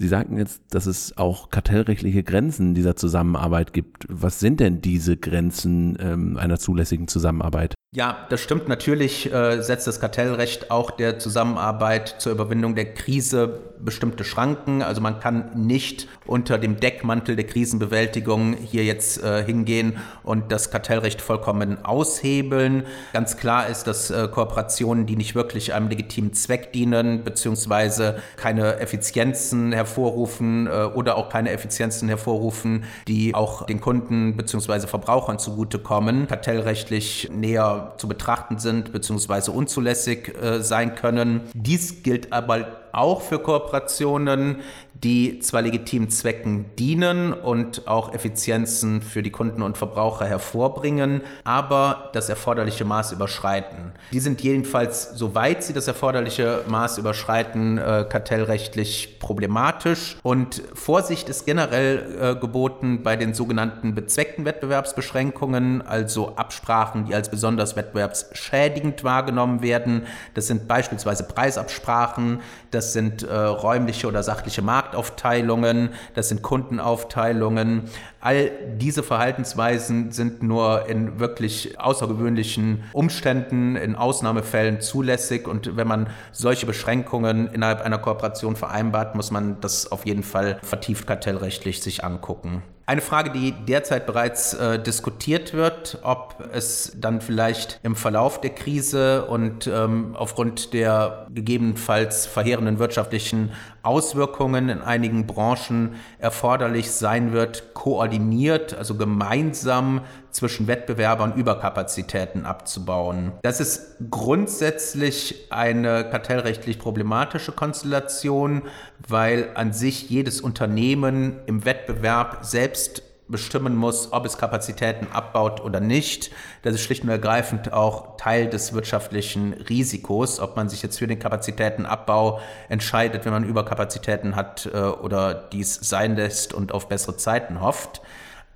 Sie 0.00 0.08
sagten 0.08 0.36
jetzt, 0.38 0.62
dass 0.70 0.86
es 0.86 1.16
auch 1.16 1.50
kartellrechtliche 1.50 2.22
Grenzen 2.22 2.74
dieser 2.74 2.94
Zusammenarbeit 2.94 3.72
gibt. 3.72 4.06
Was 4.08 4.38
sind 4.38 4.60
denn 4.60 4.80
diese 4.80 5.16
Grenzen 5.16 5.98
ähm, 6.00 6.36
einer 6.36 6.58
zulässigen 6.58 7.08
Zusammenarbeit? 7.08 7.74
Ja, 7.94 8.26
das 8.28 8.42
stimmt. 8.42 8.68
Natürlich 8.68 9.32
äh, 9.32 9.62
setzt 9.62 9.86
das 9.86 9.98
Kartellrecht 9.98 10.70
auch 10.70 10.90
der 10.90 11.18
Zusammenarbeit 11.18 12.16
zur 12.18 12.32
Überwindung 12.32 12.74
der 12.74 12.92
Krise 12.92 13.60
bestimmte 13.80 14.24
Schranken. 14.24 14.82
Also 14.82 15.00
man 15.00 15.20
kann 15.20 15.52
nicht 15.54 16.06
unter 16.26 16.58
dem 16.58 16.80
Deckmantel 16.80 17.34
der 17.34 17.46
Krisenbewältigung 17.46 18.52
hier 18.52 18.84
jetzt 18.84 19.22
äh, 19.22 19.42
hingehen 19.42 19.96
und 20.22 20.52
das 20.52 20.70
Kartellrecht 20.70 21.22
vollkommen 21.22 21.82
aushebeln. 21.82 22.84
Ganz 23.14 23.38
klar 23.38 23.68
ist, 23.68 23.84
dass 23.84 24.10
äh, 24.10 24.28
Kooperationen, 24.28 25.06
die 25.06 25.16
nicht 25.16 25.34
wirklich 25.34 25.72
einem 25.72 25.88
legitimen 25.88 26.34
Zweck 26.34 26.74
dienen, 26.74 27.24
beziehungsweise 27.24 28.20
keine 28.36 28.80
Effizienzen 28.80 29.72
hervorrufen 29.72 30.66
äh, 30.66 30.90
oder 30.94 31.16
auch 31.16 31.30
keine 31.30 31.52
Effizienzen 31.52 32.08
hervorrufen, 32.08 32.84
die 33.06 33.34
auch 33.34 33.64
den 33.64 33.80
Kunden 33.80 34.36
beziehungsweise 34.36 34.88
Verbrauchern 34.88 35.38
zugutekommen, 35.38 36.26
kartellrechtlich 36.26 37.30
näher 37.32 37.77
zu 37.96 38.08
betrachten 38.08 38.58
sind 38.58 38.92
bzw. 38.92 39.50
unzulässig 39.50 40.34
äh, 40.40 40.62
sein 40.62 40.94
können. 40.94 41.42
Dies 41.54 42.02
gilt 42.02 42.32
aber 42.32 42.77
auch 42.92 43.20
für 43.20 43.38
Kooperationen, 43.38 44.58
die 45.04 45.38
zwar 45.38 45.62
legitimen 45.62 46.10
Zwecken 46.10 46.66
dienen 46.76 47.32
und 47.32 47.86
auch 47.86 48.12
Effizienzen 48.12 49.00
für 49.00 49.22
die 49.22 49.30
Kunden 49.30 49.62
und 49.62 49.78
Verbraucher 49.78 50.26
hervorbringen, 50.26 51.22
aber 51.44 52.10
das 52.12 52.28
erforderliche 52.28 52.84
Maß 52.84 53.12
überschreiten. 53.12 53.92
Die 54.12 54.20
sind 54.20 54.40
jedenfalls, 54.40 55.10
soweit 55.14 55.62
sie 55.62 55.72
das 55.72 55.86
erforderliche 55.86 56.64
Maß 56.66 56.98
überschreiten, 56.98 57.78
äh, 57.78 58.06
kartellrechtlich 58.08 59.18
problematisch. 59.20 60.16
Und 60.22 60.62
Vorsicht 60.74 61.28
ist 61.28 61.46
generell 61.46 62.16
äh, 62.20 62.40
geboten 62.40 63.02
bei 63.04 63.16
den 63.16 63.34
sogenannten 63.34 63.94
bezweckten 63.94 64.44
Wettbewerbsbeschränkungen, 64.44 65.82
also 65.82 66.34
Absprachen, 66.34 67.04
die 67.06 67.14
als 67.14 67.30
besonders 67.30 67.76
wettbewerbsschädigend 67.76 69.04
wahrgenommen 69.04 69.62
werden. 69.62 70.06
Das 70.34 70.48
sind 70.48 70.66
beispielsweise 70.66 71.24
Preisabsprachen, 71.24 72.40
das 72.70 72.77
sind 72.80 73.22
äh, 73.22 73.34
räumliche 73.34 74.08
oder 74.08 74.22
sachliche 74.22 74.62
Markt 74.62 74.78
Marktaufteilungen, 74.78 75.90
das 76.14 76.28
sind 76.28 76.42
Kundenaufteilungen. 76.42 77.84
All 78.20 78.50
diese 78.76 79.02
Verhaltensweisen 79.02 80.12
sind 80.12 80.42
nur 80.42 80.88
in 80.88 81.20
wirklich 81.20 81.78
außergewöhnlichen 81.78 82.84
Umständen, 82.92 83.76
in 83.76 83.96
Ausnahmefällen 83.96 84.80
zulässig. 84.80 85.46
Und 85.46 85.76
wenn 85.76 85.86
man 85.86 86.08
solche 86.32 86.66
Beschränkungen 86.66 87.48
innerhalb 87.48 87.82
einer 87.82 87.98
Kooperation 87.98 88.56
vereinbart, 88.56 89.14
muss 89.14 89.30
man 89.30 89.60
das 89.60 89.92
auf 89.92 90.06
jeden 90.06 90.22
Fall 90.22 90.58
vertieft 90.62 91.06
kartellrechtlich 91.06 91.82
sich 91.82 92.04
angucken. 92.04 92.62
Eine 92.88 93.02
Frage, 93.02 93.28
die 93.28 93.52
derzeit 93.52 94.06
bereits 94.06 94.54
äh, 94.54 94.82
diskutiert 94.82 95.52
wird, 95.52 95.98
ob 96.04 96.42
es 96.54 96.96
dann 96.96 97.20
vielleicht 97.20 97.80
im 97.82 97.94
Verlauf 97.94 98.40
der 98.40 98.54
Krise 98.54 99.26
und 99.26 99.66
ähm, 99.66 100.16
aufgrund 100.16 100.72
der 100.72 101.26
gegebenenfalls 101.28 102.24
verheerenden 102.24 102.78
wirtschaftlichen 102.78 103.52
Auswirkungen 103.82 104.70
in 104.70 104.80
einigen 104.80 105.26
Branchen 105.26 105.96
erforderlich 106.18 106.90
sein 106.90 107.34
wird, 107.34 107.74
koordiniert, 107.74 108.72
also 108.72 108.94
gemeinsam 108.94 110.00
zwischen 110.38 110.68
Wettbewerbern 110.68 111.34
Überkapazitäten 111.34 112.46
abzubauen. 112.46 113.32
Das 113.42 113.58
ist 113.58 113.96
grundsätzlich 114.08 115.48
eine 115.50 116.08
kartellrechtlich 116.08 116.78
problematische 116.78 117.50
Konstellation, 117.50 118.62
weil 119.06 119.50
an 119.54 119.72
sich 119.72 120.08
jedes 120.10 120.40
Unternehmen 120.40 121.40
im 121.46 121.64
Wettbewerb 121.64 122.38
selbst 122.42 123.02
bestimmen 123.26 123.76
muss, 123.76 124.12
ob 124.12 124.24
es 124.24 124.38
Kapazitäten 124.38 125.08
abbaut 125.12 125.60
oder 125.60 125.80
nicht. 125.80 126.30
Das 126.62 126.74
ist 126.74 126.82
schlicht 126.82 127.02
und 127.02 127.10
ergreifend 127.10 127.72
auch 127.72 128.16
Teil 128.16 128.48
des 128.48 128.72
wirtschaftlichen 128.72 129.52
Risikos, 129.52 130.40
ob 130.40 130.56
man 130.56 130.68
sich 130.68 130.82
jetzt 130.82 130.98
für 130.98 131.06
den 131.06 131.18
Kapazitätenabbau 131.18 132.40
entscheidet, 132.68 133.24
wenn 133.24 133.32
man 133.32 133.44
Überkapazitäten 133.44 134.34
hat 134.34 134.70
äh, 134.72 134.78
oder 134.78 135.34
dies 135.34 135.74
sein 135.74 136.16
lässt 136.16 136.54
und 136.54 136.72
auf 136.72 136.88
bessere 136.88 137.16
Zeiten 137.16 137.60
hofft. 137.60 138.00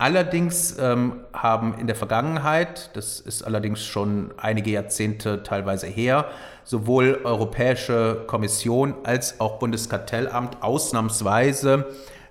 Allerdings 0.03 0.77
ähm, 0.81 1.21
haben 1.33 1.79
in 1.79 1.87
der 1.87 1.95
Vergangenheit, 1.95 2.91
das 2.95 3.21
ist 3.21 3.45
allerdings 3.45 3.85
schon 3.85 4.35
einige 4.37 4.73
Jahrzehnte 4.73 5.45
teilweise 5.45 5.87
her, 5.87 6.25
sowohl 6.65 7.21
Europäische 7.23 8.25
Kommission 8.27 8.97
als 9.05 9.39
auch 9.39 9.61
Bundeskartellamt 9.61 10.61
ausnahmsweise 10.61 11.87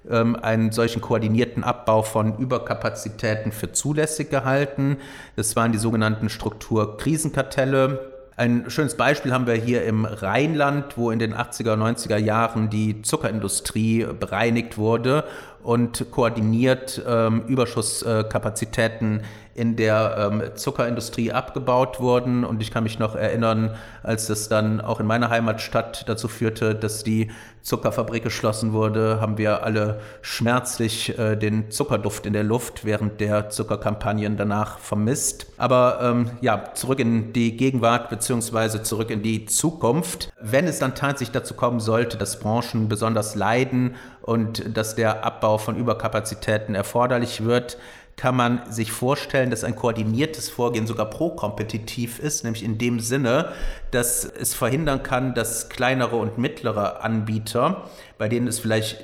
ähm, 0.10 0.36
einen 0.36 0.74
solchen 0.74 1.00
koordinierten 1.00 1.64
Abbau 1.64 2.02
von 2.02 2.38
Überkapazitäten 2.40 3.54
für 3.54 3.72
zulässig 3.72 4.30
gehalten. 4.30 4.98
Das 5.38 5.56
waren 5.56 5.72
die 5.72 5.78
sogenannten 5.78 6.28
Strukturkrisenkartelle. 6.28 8.12
Ein 8.36 8.70
schönes 8.70 8.98
Beispiel 8.98 9.32
haben 9.32 9.48
wir 9.48 9.54
hier 9.54 9.86
im 9.86 10.04
Rheinland, 10.04 10.98
wo 10.98 11.10
in 11.10 11.20
den 11.20 11.34
80er, 11.34 11.76
90er 11.76 12.18
Jahren 12.18 12.70
die 12.70 13.02
Zuckerindustrie 13.02 14.08
bereinigt 14.20 14.78
wurde 14.78 15.24
und 15.64 16.12
koordiniert 16.12 17.02
ähm, 17.08 17.44
Überschusskapazitäten 17.48 19.22
in 19.54 19.76
der 19.76 20.32
ähm, 20.32 20.56
Zuckerindustrie 20.56 21.32
abgebaut 21.32 22.00
wurden. 22.00 22.46
Und 22.46 22.62
ich 22.62 22.72
kann 22.72 22.84
mich 22.84 23.00
noch 23.00 23.16
erinnern, 23.16 23.76
als 24.02 24.28
das 24.28 24.48
dann 24.48 24.80
auch 24.80 25.00
in 25.00 25.06
meiner 25.06 25.30
Heimatstadt 25.30 26.08
dazu 26.08 26.28
führte, 26.28 26.74
dass 26.74 27.04
die 27.04 27.32
Zuckerfabrik 27.62 28.24
geschlossen 28.24 28.74
wurde, 28.74 29.20
haben 29.22 29.38
wir 29.38 29.64
alle 29.64 30.00
schmerzlich 30.22 31.18
äh, 31.20 31.36
den 31.36 31.70
Zuckerduft 31.70 32.26
in 32.26 32.34
der 32.34 32.44
Luft 32.44 32.86
während 32.86 33.20
der 33.20 33.50
Zuckerkampagnen 33.50 34.38
danach 34.38 34.80
vermisst. 34.80 35.48
Aber 35.58 36.00
ähm, 36.02 36.32
ja, 36.42 36.74
zurück 36.74 37.00
in 37.00 37.34
die 37.34 37.58
Gegenwart 37.58 38.10
beziehungsweise 38.10 38.82
zurück 38.82 39.12
in 39.12 39.22
die 39.22 39.46
Zukunft. 39.46 40.32
Wenn 40.42 40.66
es 40.66 40.80
dann 40.80 40.96
tatsächlich 40.96 41.34
dazu 41.34 41.54
kommen 41.54 41.82
sollte, 41.82 42.18
dass 42.18 42.40
Branchen 42.40 42.88
besonders 42.88 43.36
leiden 43.36 43.96
und 44.22 44.78
dass 44.78 44.96
der 44.96 45.26
Abbau 45.26 45.58
von 45.58 45.76
Überkapazitäten 45.76 46.76
erforderlich 46.76 47.44
wird, 47.44 47.78
kann 48.18 48.36
man 48.36 48.72
sich 48.72 48.92
vorstellen, 48.92 49.50
dass 49.50 49.64
ein 49.64 49.76
koordiniertes 49.76 50.50
Vorgehen 50.50 50.86
sogar 50.86 51.10
pro-kompetitiv 51.10 52.20
ist, 52.20 52.44
nämlich 52.44 52.64
in 52.64 52.78
dem 52.78 53.00
Sinne, 53.00 53.52
dass 53.90 54.26
es 54.26 54.54
verhindern 54.54 55.02
kann, 55.02 55.34
dass 55.34 55.70
kleinere 55.70 56.18
und 56.18 56.38
mittlere 56.38 57.04
Anbieter, 57.04 57.90
bei 58.18 58.30
denen 58.30 58.48
es 58.48 58.60
vielleicht 58.60 59.04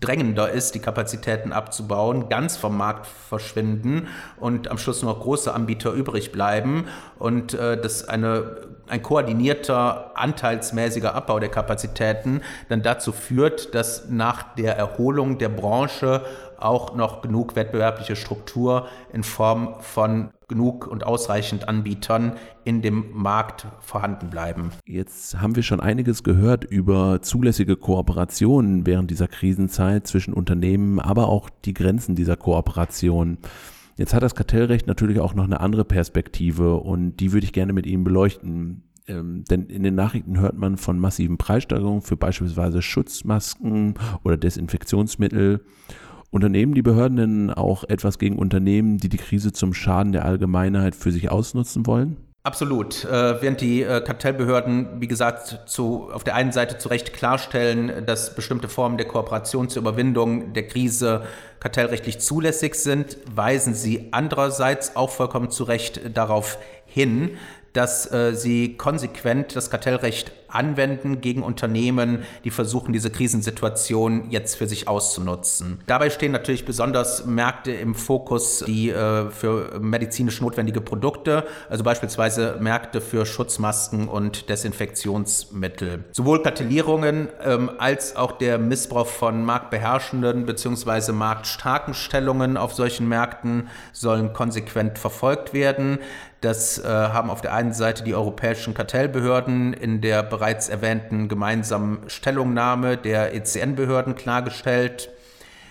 drängender 0.00 0.50
ist, 0.50 0.74
die 0.74 0.80
Kapazitäten 0.80 1.52
abzubauen, 1.52 2.28
ganz 2.28 2.56
vom 2.56 2.76
Markt 2.76 3.06
verschwinden 3.06 4.08
und 4.38 4.68
am 4.68 4.78
Schluss 4.78 5.02
nur 5.02 5.12
noch 5.12 5.20
große 5.20 5.52
Anbieter 5.52 5.92
übrig 5.92 6.32
bleiben 6.32 6.86
und 7.18 7.54
äh, 7.54 7.80
dass 7.80 8.08
eine, 8.08 8.56
ein 8.88 9.02
koordinierter, 9.02 10.12
anteilsmäßiger 10.14 11.14
Abbau 11.14 11.38
der 11.38 11.48
Kapazitäten 11.48 12.42
dann 12.68 12.82
dazu 12.82 13.12
führt, 13.12 13.74
dass 13.74 14.08
nach 14.08 14.54
der 14.54 14.76
Erholung 14.76 15.38
der 15.38 15.48
Branche 15.48 16.22
auch 16.64 16.94
noch 16.94 17.22
genug 17.22 17.56
wettbewerbliche 17.56 18.16
Struktur 18.16 18.86
in 19.12 19.22
Form 19.22 19.74
von 19.80 20.30
genug 20.48 20.86
und 20.86 21.04
ausreichend 21.04 21.68
Anbietern 21.68 22.34
in 22.64 22.82
dem 22.82 23.06
Markt 23.12 23.66
vorhanden 23.80 24.30
bleiben. 24.30 24.70
Jetzt 24.84 25.40
haben 25.40 25.56
wir 25.56 25.62
schon 25.62 25.80
einiges 25.80 26.22
gehört 26.22 26.64
über 26.64 27.22
zulässige 27.22 27.76
Kooperationen 27.76 28.86
während 28.86 29.10
dieser 29.10 29.28
Krisenzeit 29.28 30.06
zwischen 30.06 30.34
Unternehmen, 30.34 31.00
aber 31.00 31.28
auch 31.28 31.48
die 31.64 31.74
Grenzen 31.74 32.14
dieser 32.14 32.36
Kooperation. 32.36 33.38
Jetzt 33.96 34.12
hat 34.12 34.22
das 34.22 34.34
Kartellrecht 34.34 34.86
natürlich 34.86 35.20
auch 35.20 35.34
noch 35.34 35.44
eine 35.44 35.60
andere 35.60 35.84
Perspektive 35.84 36.76
und 36.76 37.16
die 37.18 37.32
würde 37.32 37.44
ich 37.44 37.52
gerne 37.52 37.72
mit 37.72 37.86
Ihnen 37.86 38.04
beleuchten. 38.04 38.82
Ähm, 39.06 39.44
denn 39.44 39.66
in 39.66 39.82
den 39.82 39.94
Nachrichten 39.94 40.40
hört 40.40 40.56
man 40.56 40.78
von 40.78 40.98
massiven 40.98 41.36
Preissteigerungen 41.36 42.02
für 42.02 42.16
beispielsweise 42.16 42.80
Schutzmasken 42.80 43.94
oder 44.24 44.36
Desinfektionsmittel. 44.36 45.60
Unternehmen 46.34 46.74
die 46.74 46.82
Behörden 46.82 47.16
denn 47.16 47.50
auch 47.50 47.84
etwas 47.84 48.18
gegen 48.18 48.40
Unternehmen, 48.40 48.98
die 48.98 49.08
die 49.08 49.18
Krise 49.18 49.52
zum 49.52 49.72
Schaden 49.72 50.10
der 50.10 50.24
Allgemeinheit 50.24 50.96
für 50.96 51.12
sich 51.12 51.30
ausnutzen 51.30 51.86
wollen? 51.86 52.16
Absolut. 52.42 53.04
Äh, 53.04 53.40
während 53.40 53.60
die 53.60 53.82
äh, 53.82 54.00
Kartellbehörden, 54.00 55.00
wie 55.00 55.06
gesagt, 55.06 55.60
zu, 55.66 56.10
auf 56.12 56.24
der 56.24 56.34
einen 56.34 56.50
Seite 56.50 56.76
zu 56.76 56.88
Recht 56.88 57.12
klarstellen, 57.12 58.04
dass 58.04 58.34
bestimmte 58.34 58.68
Formen 58.68 58.98
der 58.98 59.06
Kooperation 59.06 59.68
zur 59.68 59.82
Überwindung 59.82 60.52
der 60.54 60.66
Krise 60.66 61.22
kartellrechtlich 61.60 62.18
zulässig 62.18 62.74
sind, 62.74 63.16
weisen 63.32 63.74
sie 63.74 64.08
andererseits 64.10 64.96
auch 64.96 65.10
vollkommen 65.10 65.52
zu 65.52 65.62
Recht 65.62 66.00
darauf 66.14 66.58
hin, 66.84 67.30
dass 67.74 68.10
äh, 68.12 68.34
sie 68.34 68.76
konsequent 68.76 69.54
das 69.54 69.70
Kartellrecht 69.70 70.32
anwenden 70.54 71.20
gegen 71.20 71.42
Unternehmen, 71.42 72.22
die 72.44 72.50
versuchen, 72.50 72.92
diese 72.92 73.10
Krisensituation 73.10 74.30
jetzt 74.30 74.56
für 74.56 74.66
sich 74.66 74.88
auszunutzen. 74.88 75.80
Dabei 75.86 76.10
stehen 76.10 76.32
natürlich 76.32 76.64
besonders 76.64 77.26
Märkte 77.26 77.72
im 77.72 77.94
Fokus, 77.94 78.64
die 78.66 78.90
äh, 78.90 79.30
für 79.30 79.78
medizinisch 79.80 80.40
notwendige 80.40 80.80
Produkte, 80.80 81.44
also 81.68 81.84
beispielsweise 81.84 82.56
Märkte 82.60 83.00
für 83.00 83.26
Schutzmasken 83.26 84.08
und 84.08 84.48
Desinfektionsmittel. 84.48 86.04
Sowohl 86.12 86.42
Kartellierungen 86.42 87.28
ähm, 87.42 87.70
als 87.78 88.16
auch 88.16 88.32
der 88.32 88.58
Missbrauch 88.58 89.06
von 89.06 89.44
marktbeherrschenden 89.44 90.46
bzw. 90.46 91.12
marktstarken 91.12 91.94
Stellungen 91.94 92.56
auf 92.56 92.74
solchen 92.74 93.08
Märkten 93.08 93.68
sollen 93.92 94.32
konsequent 94.32 94.98
verfolgt 94.98 95.52
werden. 95.52 95.98
Das 96.44 96.78
äh, 96.78 96.86
haben 96.86 97.30
auf 97.30 97.40
der 97.40 97.54
einen 97.54 97.72
Seite 97.72 98.04
die 98.04 98.14
europäischen 98.14 98.74
Kartellbehörden 98.74 99.72
in 99.72 100.02
der 100.02 100.22
bereits 100.22 100.68
erwähnten 100.68 101.26
gemeinsamen 101.26 102.00
Stellungnahme 102.06 102.98
der 102.98 103.34
ECN-Behörden 103.34 104.14
klargestellt. 104.14 105.08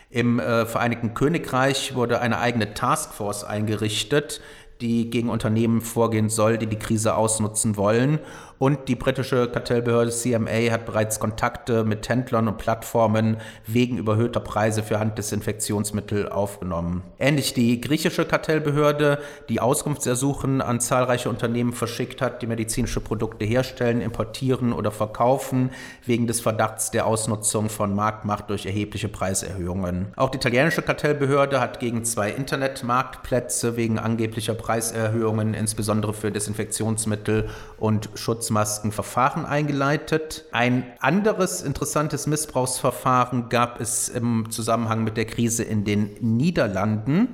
Im 0.10 0.40
äh, 0.40 0.66
Vereinigten 0.66 1.14
Königreich 1.14 1.94
wurde 1.94 2.22
eine 2.22 2.40
eigene 2.40 2.74
Taskforce 2.74 3.44
eingerichtet, 3.44 4.42
die 4.82 5.12
gegen 5.12 5.30
Unternehmen 5.30 5.80
vorgehen 5.80 6.30
soll, 6.30 6.58
die 6.58 6.66
die 6.66 6.80
Krise 6.80 7.16
ausnutzen 7.18 7.78
wollen. 7.78 8.18
Und 8.64 8.88
die 8.88 8.96
britische 8.96 9.50
Kartellbehörde 9.50 10.10
CMA 10.10 10.72
hat 10.72 10.86
bereits 10.86 11.20
Kontakte 11.20 11.84
mit 11.84 12.08
Händlern 12.08 12.48
und 12.48 12.58
Plattformen 12.58 13.36
wegen 13.68 13.98
überhöhter 13.98 14.40
Preise 14.40 14.84
für 14.84 15.02
Handdesinfektionsmittel 15.02 16.30
aufgenommen. 16.30 17.04
Ähnlich 17.20 17.54
die 17.54 17.82
griechische 17.82 18.24
Kartellbehörde, 18.24 19.20
die 19.50 19.60
Auskunftsersuchen 19.60 20.62
an 20.62 20.80
zahlreiche 20.80 21.28
Unternehmen 21.28 21.74
verschickt 21.74 22.22
hat, 22.22 22.42
die 22.42 22.48
medizinische 22.48 23.02
Produkte 23.02 23.44
herstellen, 23.44 24.00
importieren 24.00 24.72
oder 24.72 24.92
verkaufen, 24.92 25.72
wegen 26.06 26.26
des 26.26 26.40
Verdachts 26.40 26.90
der 26.90 27.06
Ausnutzung 27.06 27.68
von 27.68 27.94
Marktmacht 27.94 28.50
durch 28.50 28.66
erhebliche 28.66 29.10
Preiserhöhungen. 29.10 30.14
Auch 30.16 30.30
die 30.30 30.38
italienische 30.38 30.84
Kartellbehörde 30.84 31.60
hat 31.60 31.82
gegen 31.82 32.06
zwei 32.06 32.30
Internetmarktplätze 32.30 33.76
wegen 33.76 34.00
angeblicher 34.00 34.54
Preiserhöhungen, 34.54 35.54
insbesondere 35.54 36.14
für 36.14 36.32
Desinfektionsmittel 36.32 37.50
und 37.78 38.10
Schutzmittel, 38.16 38.53
Schutzmaskenverfahren 38.54 39.46
eingeleitet. 39.46 40.46
Ein 40.52 40.84
anderes 41.00 41.62
interessantes 41.62 42.28
Missbrauchsverfahren 42.28 43.50
gab 43.50 43.82
es 43.82 44.10
im 44.10 44.52
Zusammenhang 44.52 45.04
mit 45.04 45.18
der 45.18 45.26
Krise 45.26 45.64
in 45.64 45.84
den 45.84 46.16
Niederlanden. 46.22 47.30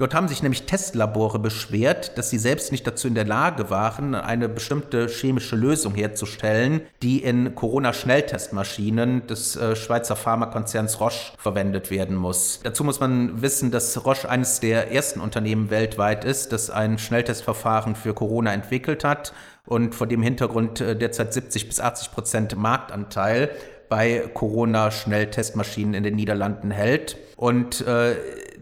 Dort 0.00 0.14
haben 0.14 0.28
sich 0.28 0.42
nämlich 0.42 0.62
Testlabore 0.62 1.38
beschwert, 1.38 2.16
dass 2.16 2.30
sie 2.30 2.38
selbst 2.38 2.72
nicht 2.72 2.86
dazu 2.86 3.06
in 3.06 3.14
der 3.14 3.26
Lage 3.26 3.68
waren, 3.68 4.14
eine 4.14 4.48
bestimmte 4.48 5.08
chemische 5.08 5.56
Lösung 5.56 5.94
herzustellen, 5.94 6.80
die 7.02 7.22
in 7.22 7.54
Corona-Schnelltestmaschinen 7.54 9.26
des 9.26 9.56
äh, 9.56 9.76
Schweizer 9.76 10.16
Pharmakonzerns 10.16 11.00
Roche 11.00 11.34
verwendet 11.36 11.90
werden 11.90 12.16
muss. 12.16 12.60
Dazu 12.62 12.82
muss 12.82 12.98
man 12.98 13.42
wissen, 13.42 13.70
dass 13.70 14.06
Roche 14.06 14.30
eines 14.30 14.60
der 14.60 14.90
ersten 14.90 15.20
Unternehmen 15.20 15.68
weltweit 15.68 16.24
ist, 16.24 16.54
das 16.54 16.70
ein 16.70 16.96
Schnelltestverfahren 16.96 17.94
für 17.94 18.14
Corona 18.14 18.54
entwickelt 18.54 19.04
hat 19.04 19.34
und 19.66 19.94
vor 19.94 20.06
dem 20.06 20.22
Hintergrund 20.22 20.80
äh, 20.80 20.96
derzeit 20.96 21.34
70 21.34 21.68
bis 21.68 21.78
80 21.78 22.10
Prozent 22.12 22.56
Marktanteil 22.56 23.50
bei 23.90 24.30
Corona-Schnelltestmaschinen 24.32 25.92
in 25.92 26.04
den 26.04 26.14
Niederlanden 26.14 26.70
hält. 26.70 27.18
Und 27.36 27.86
äh, 27.86 28.14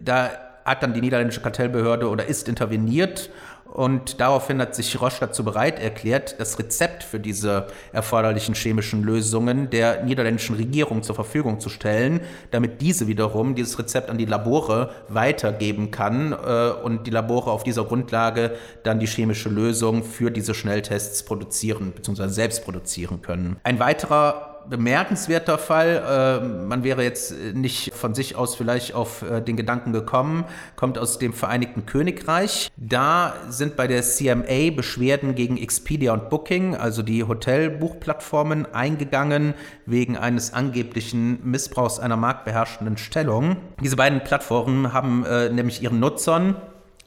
da 0.03 0.31
hat 0.69 0.83
dann 0.83 0.93
die 0.93 1.01
niederländische 1.01 1.41
Kartellbehörde 1.41 2.09
oder 2.09 2.25
ist 2.25 2.47
interveniert 2.47 3.29
und 3.71 4.19
daraufhin 4.19 4.59
hat 4.61 4.73
sich 4.73 4.99
Roche 4.99 5.19
dazu 5.19 5.43
bereit 5.43 5.79
erklärt, 5.79 6.39
das 6.39 6.57
Rezept 6.57 7.03
für 7.03 7.19
diese 7.19 7.67
erforderlichen 7.93 8.55
chemischen 8.55 9.03
Lösungen 9.03 9.69
der 9.69 10.03
niederländischen 10.03 10.55
Regierung 10.55 11.03
zur 11.03 11.13
Verfügung 11.13 11.59
zu 11.59 11.69
stellen, 11.69 12.21
damit 12.49 12.81
diese 12.81 13.07
wiederum 13.07 13.53
dieses 13.53 13.77
Rezept 13.77 14.09
an 14.09 14.17
die 14.17 14.25
Labore 14.25 14.89
weitergeben 15.07 15.91
kann 15.91 16.33
äh, 16.33 16.71
und 16.83 17.05
die 17.05 17.11
Labore 17.11 17.51
auf 17.51 17.63
dieser 17.63 17.83
Grundlage 17.85 18.55
dann 18.83 18.99
die 18.99 19.07
chemische 19.07 19.49
Lösung 19.49 20.03
für 20.03 20.31
diese 20.31 20.55
Schnelltests 20.55 21.23
produzieren 21.23 21.91
bzw. 21.91 22.27
selbst 22.27 22.65
produzieren 22.65 23.21
können. 23.21 23.57
Ein 23.63 23.79
weiterer 23.79 24.48
bemerkenswerter 24.69 25.57
Fall. 25.57 26.41
Äh, 26.41 26.45
man 26.45 26.83
wäre 26.83 27.03
jetzt 27.03 27.33
nicht 27.53 27.93
von 27.93 28.13
sich 28.13 28.35
aus 28.35 28.55
vielleicht 28.55 28.93
auf 28.93 29.21
äh, 29.21 29.41
den 29.41 29.57
Gedanken 29.57 29.93
gekommen, 29.93 30.45
kommt 30.75 30.97
aus 30.97 31.19
dem 31.19 31.33
Vereinigten 31.33 31.85
Königreich. 31.85 32.71
Da 32.77 33.33
sind 33.49 33.75
bei 33.75 33.87
der 33.87 34.01
CMA 34.03 34.71
Beschwerden 34.75 35.35
gegen 35.35 35.57
Expedia 35.57 36.13
und 36.13 36.29
Booking, 36.29 36.75
also 36.75 37.01
die 37.01 37.23
Hotelbuchplattformen, 37.23 38.73
eingegangen 38.73 39.53
wegen 39.85 40.17
eines 40.17 40.53
angeblichen 40.53 41.39
Missbrauchs 41.43 41.99
einer 41.99 42.17
marktbeherrschenden 42.17 42.97
Stellung. 42.97 43.57
Diese 43.81 43.95
beiden 43.95 44.23
Plattformen 44.23 44.93
haben 44.93 45.25
äh, 45.25 45.49
nämlich 45.49 45.81
ihren 45.81 45.99
Nutzern, 45.99 46.55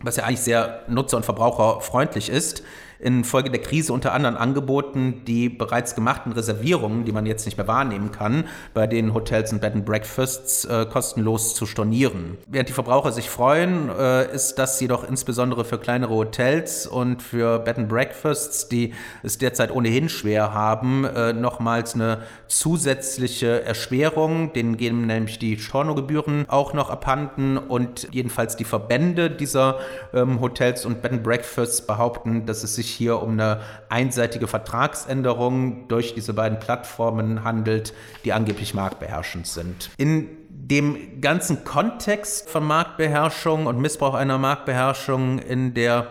was 0.01 0.17
ja 0.17 0.25
eigentlich 0.25 0.41
sehr 0.41 0.81
nutzer- 0.89 1.17
und 1.17 1.25
verbraucherfreundlich 1.25 2.29
ist, 2.29 2.63
infolge 3.03 3.51
der 3.51 3.61
Krise 3.61 3.93
unter 3.93 4.15
anderem 4.15 4.37
angeboten, 4.37 5.23
die 5.27 5.49
bereits 5.49 5.95
gemachten 5.95 6.33
Reservierungen, 6.33 7.05
die 7.05 7.13
man 7.13 7.27
jetzt 7.27 7.45
nicht 7.45 7.57
mehr 7.57 7.67
wahrnehmen 7.67 8.13
kann, 8.13 8.45
bei 8.75 8.87
den 8.87 9.13
Hotels 9.13 9.53
und 9.53 9.61
Bed 9.61 9.75
and 9.75 9.85
Breakfasts 9.85 10.65
äh, 10.65 10.87
kostenlos 10.87 11.55
zu 11.55 11.67
stornieren. 11.67 12.39
Während 12.47 12.69
die 12.69 12.73
Verbraucher 12.73 13.11
sich 13.11 13.29
freuen, 13.29 13.89
äh, 13.91 14.33
ist 14.33 14.55
das 14.55 14.81
jedoch 14.81 15.03
insbesondere 15.09 15.65
für 15.65 15.79
kleinere 15.79 16.15
Hotels 16.15 16.87
und 16.87 17.23
für 17.23 17.59
Bed 17.59 17.79
and 17.79 17.89
Breakfasts, 17.89 18.69
die 18.69 18.95
es 19.23 19.39
derzeit 19.39 19.73
ohnehin 19.73 20.09
schwer 20.09 20.55
haben, 20.55 21.05
äh, 21.05 21.33
nochmals 21.33 21.95
eine 21.95 22.23
zusätzliche 22.47 23.65
Erschwerung. 23.65 24.53
Denen 24.53 24.77
gehen 24.77 25.07
nämlich 25.07 25.39
die 25.41 25.59
Stornogebühren 25.59 26.49
auch 26.49 26.73
noch 26.73 26.91
abhanden 26.91 27.59
und 27.59 28.09
jedenfalls 28.13 28.57
die 28.57 28.65
Verbände 28.65 29.29
dieser 29.31 29.81
ähm, 30.15 30.41
Hotels 30.41 30.87
und 30.87 31.03
Bed 31.03 31.13
and 31.13 31.23
Breakfasts 31.25 31.85
behaupten, 31.85 32.47
dass 32.47 32.63
es 32.63 32.77
sich 32.77 32.92
hier 32.93 33.21
um 33.23 33.33
eine 33.33 33.61
einseitige 33.89 34.47
Vertragsänderung 34.47 35.89
durch 35.89 36.15
diese 36.15 36.35
beiden 36.35 36.59
Plattformen 36.59 37.45
handelt, 37.45 37.93
die 38.25 38.33
angeblich 38.33 38.75
marktbeherrschend 38.75 39.47
sind. 39.47 39.91
In 39.97 40.29
dem 40.49 41.21
ganzen 41.21 41.65
Kontext 41.65 42.49
von 42.49 42.65
Marktbeherrschung 42.65 43.67
und 43.67 43.81
Missbrauch 43.81 44.15
einer 44.15 44.39
Marktbeherrschung 44.39 45.39
in 45.39 45.75
der 45.75 46.07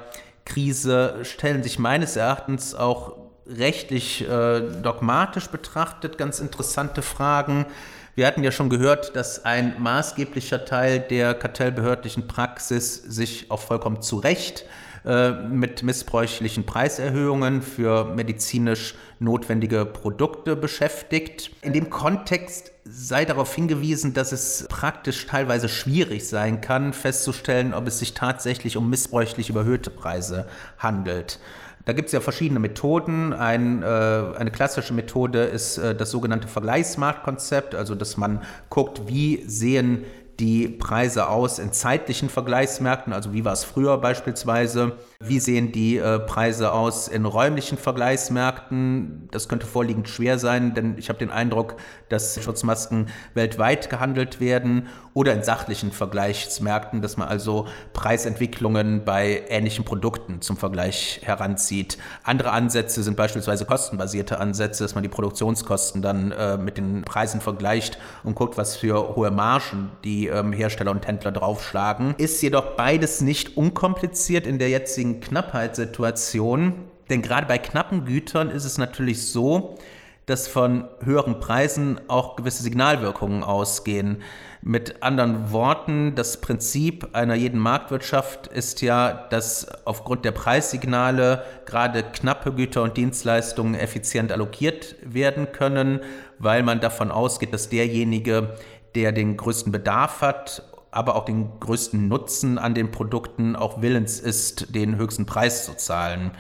Krise 0.46 1.20
stellen 1.24 1.63
sich 1.63 1.80
meines 1.80 2.15
Erachtens 2.15 2.76
auch 2.76 3.15
rechtlich 3.48 4.28
äh, 4.28 4.62
dogmatisch 4.82 5.48
betrachtet 5.48 6.17
ganz 6.17 6.39
interessante 6.39 7.02
Fragen. 7.02 7.65
Wir 8.13 8.28
hatten 8.28 8.44
ja 8.44 8.52
schon 8.52 8.70
gehört, 8.70 9.15
dass 9.15 9.46
ein 9.46 9.76
maßgeblicher 9.82 10.65
Teil 10.65 11.00
der 11.00 11.34
kartellbehördlichen 11.34 12.28
Praxis 12.28 12.96
sich 12.96 13.50
auch 13.50 13.60
vollkommen 13.60 14.02
zu 14.02 14.17
Recht 14.17 14.65
äh, 15.05 15.31
mit 15.31 15.83
missbräuchlichen 15.83 16.65
Preiserhöhungen 16.65 17.61
für 17.61 18.05
medizinisch 18.05 18.95
notwendige 19.19 19.85
Produkte 19.85 20.55
beschäftigt. 20.55 21.51
In 21.61 21.73
dem 21.73 21.89
Kontext 21.89 22.71
sei 22.85 23.25
darauf 23.25 23.53
hingewiesen, 23.55 24.13
dass 24.13 24.31
es 24.31 24.65
praktisch 24.69 25.25
teilweise 25.25 25.69
schwierig 25.69 26.27
sein 26.27 26.61
kann, 26.61 26.93
festzustellen, 26.93 27.73
ob 27.73 27.87
es 27.87 27.99
sich 27.99 28.13
tatsächlich 28.13 28.77
um 28.77 28.89
missbräuchlich 28.89 29.49
überhöhte 29.49 29.89
Preise 29.89 30.47
handelt. 30.77 31.39
Da 31.85 31.93
gibt 31.93 32.07
es 32.07 32.13
ja 32.13 32.19
verschiedene 32.19 32.59
Methoden. 32.59 33.33
Ein, 33.33 33.81
äh, 33.81 33.85
eine 33.85 34.51
klassische 34.51 34.93
Methode 34.93 35.43
ist 35.43 35.77
äh, 35.77 35.95
das 35.95 36.11
sogenannte 36.11 36.47
Vergleichsmarktkonzept, 36.47 37.73
also 37.73 37.95
dass 37.95 38.17
man 38.17 38.41
guckt, 38.69 39.07
wie 39.07 39.43
sehen 39.47 40.05
die 40.41 40.67
Preise 40.67 41.30
aus 41.30 41.60
in 41.60 41.71
zeitlichen 41.71 42.30
Vergleichsmärkten, 42.30 43.13
also 43.13 43.32
wie 43.32 43.45
war 43.45 43.54
es 43.54 43.63
früher 43.63 43.97
beispielsweise, 43.99 44.97
wie 45.23 45.39
sehen 45.39 45.71
die 45.71 45.97
äh, 45.97 46.19
Preise 46.19 46.71
aus 46.71 47.07
in 47.07 47.25
räumlichen 47.25 47.77
Vergleichsmärkten? 47.77 49.27
Das 49.31 49.47
könnte 49.47 49.65
vorliegend 49.65 50.10
schwer 50.10 50.39
sein, 50.39 50.73
denn 50.73 50.97
ich 50.97 51.10
habe 51.10 51.19
den 51.19 51.31
Eindruck, 51.31 51.75
dass 52.10 52.41
Schutzmasken 52.41 53.07
weltweit 53.34 53.89
gehandelt 53.89 54.39
werden 54.39 54.88
oder 55.13 55.34
in 55.34 55.43
sachlichen 55.43 55.91
Vergleichsmärkten, 55.91 57.01
dass 57.01 57.17
man 57.17 57.27
also 57.27 57.67
Preisentwicklungen 57.93 59.03
bei 59.03 59.43
ähnlichen 59.49 59.84
Produkten 59.84 60.41
zum 60.41 60.57
Vergleich 60.57 61.21
heranzieht. 61.23 61.97
Andere 62.23 62.51
Ansätze 62.51 63.03
sind 63.03 63.17
beispielsweise 63.17 63.65
kostenbasierte 63.65 64.39
Ansätze, 64.39 64.84
dass 64.84 64.95
man 64.95 65.03
die 65.03 65.10
Produktionskosten 65.10 66.01
dann 66.01 66.31
äh, 66.31 66.57
mit 66.57 66.77
den 66.77 67.03
Preisen 67.03 67.41
vergleicht 67.41 67.97
und 68.23 68.36
guckt, 68.36 68.57
was 68.57 68.77
für 68.77 69.15
hohe 69.15 69.31
Margen 69.31 69.91
die 70.03 70.27
ähm, 70.27 70.53
Hersteller 70.53 70.91
und 70.91 71.07
Händler 71.07 71.31
draufschlagen. 71.31 72.15
Ist 72.17 72.41
jedoch 72.41 72.75
beides 72.75 73.21
nicht 73.21 73.57
unkompliziert 73.57 74.47
in 74.47 74.60
der 74.60 74.69
jetzigen 74.69 75.11
Knappheitssituation. 75.19 76.74
Denn 77.10 77.21
gerade 77.21 77.47
bei 77.47 77.58
knappen 77.58 78.06
Gütern 78.06 78.50
ist 78.50 78.63
es 78.63 78.78
natürlich 78.78 79.28
so, 79.28 79.78
dass 80.26 80.47
von 80.47 80.86
höheren 81.04 81.39
Preisen 81.39 82.00
auch 82.08 82.36
gewisse 82.36 82.63
Signalwirkungen 82.63 83.43
ausgehen. 83.43 84.21
Mit 84.62 85.02
anderen 85.02 85.52
Worten, 85.52 86.13
das 86.15 86.39
Prinzip 86.39 87.10
einer 87.13 87.34
jeden 87.34 87.60
Marktwirtschaft 87.60 88.47
ist 88.47 88.82
ja, 88.82 89.28
dass 89.30 89.67
aufgrund 89.86 90.24
der 90.24 90.32
Preissignale 90.32 91.43
gerade 91.65 92.04
knappe 92.04 92.54
Güter 92.54 92.84
und 92.84 92.95
Dienstleistungen 92.95 93.74
effizient 93.74 94.32
allokiert 94.32 94.95
werden 95.04 95.52
können, 95.52 96.00
weil 96.38 96.62
man 96.62 96.80
davon 96.80 97.12
ausgeht, 97.12 97.54
dass 97.54 97.69
derjenige, 97.69 98.56
der 98.93 99.12
den 99.12 99.36
größten 99.36 99.71
Bedarf 99.71 100.21
hat, 100.21 100.63
aber 100.91 101.15
auch 101.15 101.25
den 101.25 101.60
größten 101.60 102.08
Nutzen 102.08 102.58
an 102.58 102.73
den 102.73 102.91
Produkten 102.91 103.56
auch 103.56 103.82
willens 103.82 104.19
ist, 104.19 104.75
den 104.75 104.97
höchsten 104.97 105.25
Preis 105.25 105.65
zu 105.65 105.75
zahlen. 105.75 106.32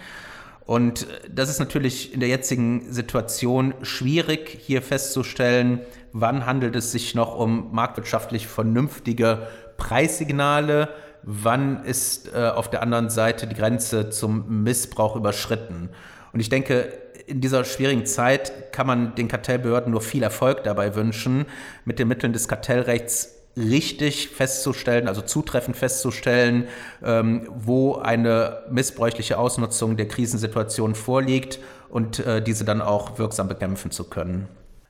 Und 0.65 1.07
das 1.29 1.49
ist 1.49 1.59
natürlich 1.59 2.13
in 2.13 2.19
der 2.19 2.29
jetzigen 2.29 2.91
Situation 2.93 3.73
schwierig, 3.81 4.57
hier 4.61 4.81
festzustellen, 4.81 5.81
wann 6.13 6.45
handelt 6.45 6.75
es 6.75 6.91
sich 6.91 7.15
noch 7.15 7.35
um 7.35 7.73
marktwirtschaftlich 7.73 8.47
vernünftige 8.47 9.47
Preissignale, 9.77 10.89
wann 11.23 11.83
ist 11.83 12.33
äh, 12.33 12.49
auf 12.49 12.69
der 12.69 12.83
anderen 12.83 13.09
Seite 13.09 13.47
die 13.47 13.55
Grenze 13.55 14.09
zum 14.09 14.63
Missbrauch 14.63 15.15
überschritten. 15.15 15.89
Und 16.33 16.39
ich 16.39 16.49
denke, 16.49 16.93
in 17.27 17.41
dieser 17.41 17.63
schwierigen 17.63 18.05
Zeit 18.05 18.71
kann 18.71 18.87
man 18.87 19.15
den 19.15 19.27
Kartellbehörden 19.27 19.91
nur 19.91 20.01
viel 20.01 20.23
Erfolg 20.23 20.63
dabei 20.63 20.95
wünschen, 20.95 21.45
mit 21.85 21.99
den 21.99 22.07
Mitteln 22.07 22.33
des 22.33 22.47
Kartellrechts 22.47 23.40
richtig 23.57 24.29
festzustellen, 24.29 25.07
also 25.07 25.21
zutreffend 25.21 25.75
festzustellen, 25.75 26.67
ähm, 27.03 27.47
wo 27.53 27.95
eine 27.95 28.63
missbräuchliche 28.69 29.37
Ausnutzung 29.37 29.97
der 29.97 30.07
Krisensituation 30.07 30.95
vorliegt 30.95 31.59
und 31.89 32.19
äh, 32.19 32.41
diese 32.41 32.65
dann 32.65 32.81
auch 32.81 33.19
wirksam 33.19 33.47
bekämpfen 33.47 33.91
zu 33.91 34.05
können. 34.05 34.47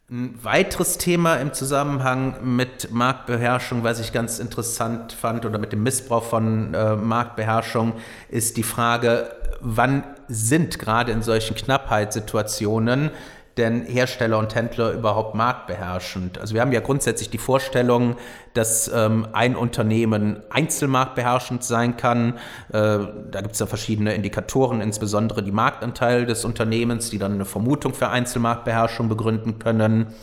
Ein 0.09 0.37
weiteres 0.43 0.97
Thema 0.97 1.37
im 1.37 1.53
Zusammenhang 1.53 2.35
mit 2.43 2.91
Marktbeherrschung, 2.91 3.83
was 3.85 3.99
ich 4.01 4.11
ganz 4.11 4.39
interessant 4.39 5.13
fand, 5.13 5.45
oder 5.45 5.57
mit 5.57 5.71
dem 5.71 5.83
Missbrauch 5.83 6.25
von 6.25 6.73
äh, 6.73 6.97
Marktbeherrschung, 6.97 7.93
ist 8.29 8.57
die 8.57 8.63
Frage, 8.63 9.31
wann 9.61 10.03
sind 10.27 10.79
gerade 10.79 11.13
in 11.13 11.21
solchen 11.21 11.55
Knappheitssituationen 11.55 13.11
denn 13.57 13.83
Hersteller 13.83 14.37
und 14.37 14.55
Händler 14.55 14.91
überhaupt 14.91 15.35
marktbeherrschend? 15.35 16.37
Also 16.37 16.53
wir 16.53 16.61
haben 16.61 16.71
ja 16.71 16.79
grundsätzlich 16.79 17.29
die 17.29 17.37
Vorstellung, 17.37 18.15
dass 18.53 18.89
ähm, 18.93 19.27
ein 19.33 19.55
Unternehmen 19.55 20.41
einzelmarktbeherrschend 20.49 21.63
sein 21.63 21.97
kann. 21.97 22.35
Äh, 22.69 22.99
da 23.31 23.41
gibt 23.41 23.53
es 23.53 23.59
ja 23.59 23.65
verschiedene 23.65 24.13
Indikatoren, 24.13 24.81
insbesondere 24.81 25.43
die 25.43 25.51
Marktanteil 25.51 26.25
des 26.25 26.45
Unternehmens, 26.45 27.09
die 27.09 27.17
dann 27.17 27.33
eine 27.33 27.45
Vermutung 27.45 27.93
für 27.93 28.09
Einzelmarktbeherrschung 28.09 29.09
begründen 29.09 29.59
können. 29.59 30.13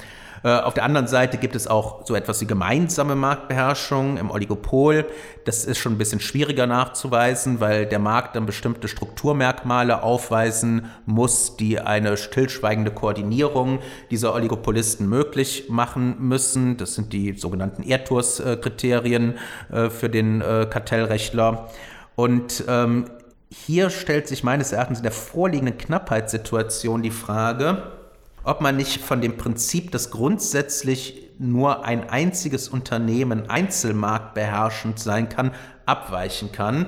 Äh, 0.42 0.50
auf 0.50 0.74
der 0.74 0.84
anderen 0.84 1.06
Seite 1.06 1.38
gibt 1.38 1.56
es 1.56 1.66
auch 1.66 2.06
so 2.06 2.14
etwas 2.14 2.40
wie 2.40 2.46
gemeinsame 2.46 3.14
Marktbeherrschung 3.14 4.16
im 4.16 4.30
Oligopol. 4.30 5.06
Das 5.44 5.64
ist 5.64 5.78
schon 5.78 5.92
ein 5.92 5.98
bisschen 5.98 6.20
schwieriger 6.20 6.66
nachzuweisen, 6.66 7.60
weil 7.60 7.86
der 7.86 7.98
Markt 7.98 8.36
dann 8.36 8.46
bestimmte 8.46 8.88
Strukturmerkmale 8.88 10.02
aufweisen 10.02 10.90
muss, 11.06 11.56
die 11.56 11.80
eine 11.80 12.16
stillschweigende 12.16 12.90
Koordinierung 12.90 13.80
dieser 14.10 14.34
Oligopolisten 14.34 15.08
möglich 15.08 15.66
machen 15.68 16.16
müssen. 16.20 16.76
Das 16.76 16.94
sind 16.94 17.12
die 17.12 17.32
sogenannten 17.32 17.82
Erdtours-Kriterien 17.82 19.38
äh, 19.70 19.90
für 19.90 20.08
den 20.08 20.40
äh, 20.40 20.66
Kartellrechtler. 20.68 21.68
Und 22.14 22.64
ähm, 22.68 23.06
hier 23.50 23.90
stellt 23.90 24.28
sich 24.28 24.44
meines 24.44 24.72
Erachtens 24.72 24.98
in 24.98 25.04
der 25.04 25.12
vorliegenden 25.12 25.78
Knappheitssituation 25.78 27.02
die 27.02 27.10
Frage, 27.10 27.97
ob 28.44 28.60
man 28.60 28.76
nicht 28.76 29.02
von 29.02 29.20
dem 29.20 29.36
Prinzip, 29.36 29.90
dass 29.90 30.10
grundsätzlich 30.10 31.28
nur 31.38 31.84
ein 31.84 32.08
einziges 32.08 32.68
Unternehmen 32.68 33.48
einzelmarktbeherrschend 33.48 34.98
sein 34.98 35.28
kann, 35.28 35.52
abweichen 35.86 36.52
kann 36.52 36.86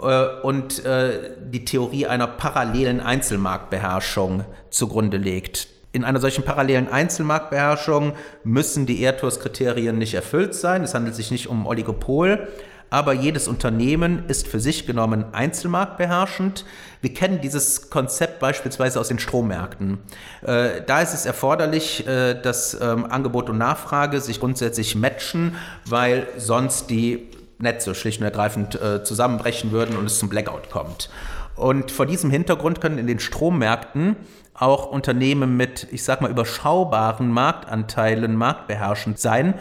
äh, 0.00 0.26
und 0.42 0.84
äh, 0.84 1.32
die 1.40 1.64
Theorie 1.64 2.06
einer 2.06 2.26
parallelen 2.26 3.00
Einzelmarktbeherrschung 3.00 4.44
zugrunde 4.70 5.16
legt. 5.16 5.68
In 5.92 6.04
einer 6.04 6.20
solchen 6.20 6.44
parallelen 6.44 6.88
Einzelmarktbeherrschung 6.88 8.12
müssen 8.44 8.86
die 8.86 9.02
Airtours-Kriterien 9.02 9.98
nicht 9.98 10.14
erfüllt 10.14 10.54
sein. 10.54 10.84
Es 10.84 10.94
handelt 10.94 11.16
sich 11.16 11.32
nicht 11.32 11.48
um 11.48 11.66
Oligopol, 11.66 12.46
aber 12.90 13.12
jedes 13.12 13.48
Unternehmen 13.48 14.24
ist 14.26 14.48
für 14.48 14.60
sich 14.60 14.86
genommen 14.86 15.24
einzelmarktbeherrschend. 15.32 16.64
Wir 17.00 17.14
kennen 17.14 17.40
dieses 17.40 17.88
Konzept 17.88 18.40
beispielsweise 18.40 19.00
aus 19.00 19.08
den 19.08 19.18
Strommärkten. 19.18 19.98
Äh, 20.42 20.82
da 20.86 21.00
ist 21.00 21.14
es 21.14 21.24
erforderlich, 21.24 22.06
äh, 22.06 22.34
dass 22.34 22.78
ähm, 22.80 23.06
Angebot 23.06 23.48
und 23.48 23.58
Nachfrage 23.58 24.20
sich 24.20 24.40
grundsätzlich 24.40 24.96
matchen, 24.96 25.56
weil 25.86 26.26
sonst 26.36 26.90
die 26.90 27.28
Netze 27.58 27.94
schlicht 27.94 28.20
und 28.20 28.24
ergreifend 28.24 28.80
äh, 28.80 29.04
zusammenbrechen 29.04 29.70
würden 29.70 29.96
und 29.96 30.06
es 30.06 30.18
zum 30.18 30.28
Blackout 30.28 30.70
kommt. 30.70 31.10
Und 31.56 31.90
vor 31.90 32.06
diesem 32.06 32.30
Hintergrund 32.30 32.80
können 32.80 32.98
in 32.98 33.06
den 33.06 33.20
Strommärkten 33.20 34.16
auch 34.54 34.90
Unternehmen 34.90 35.56
mit, 35.56 35.86
ich 35.90 36.04
sag 36.04 36.20
mal, 36.20 36.30
überschaubaren 36.30 37.30
Marktanteilen 37.30 38.36
marktbeherrschend 38.36 39.18
sein, 39.18 39.54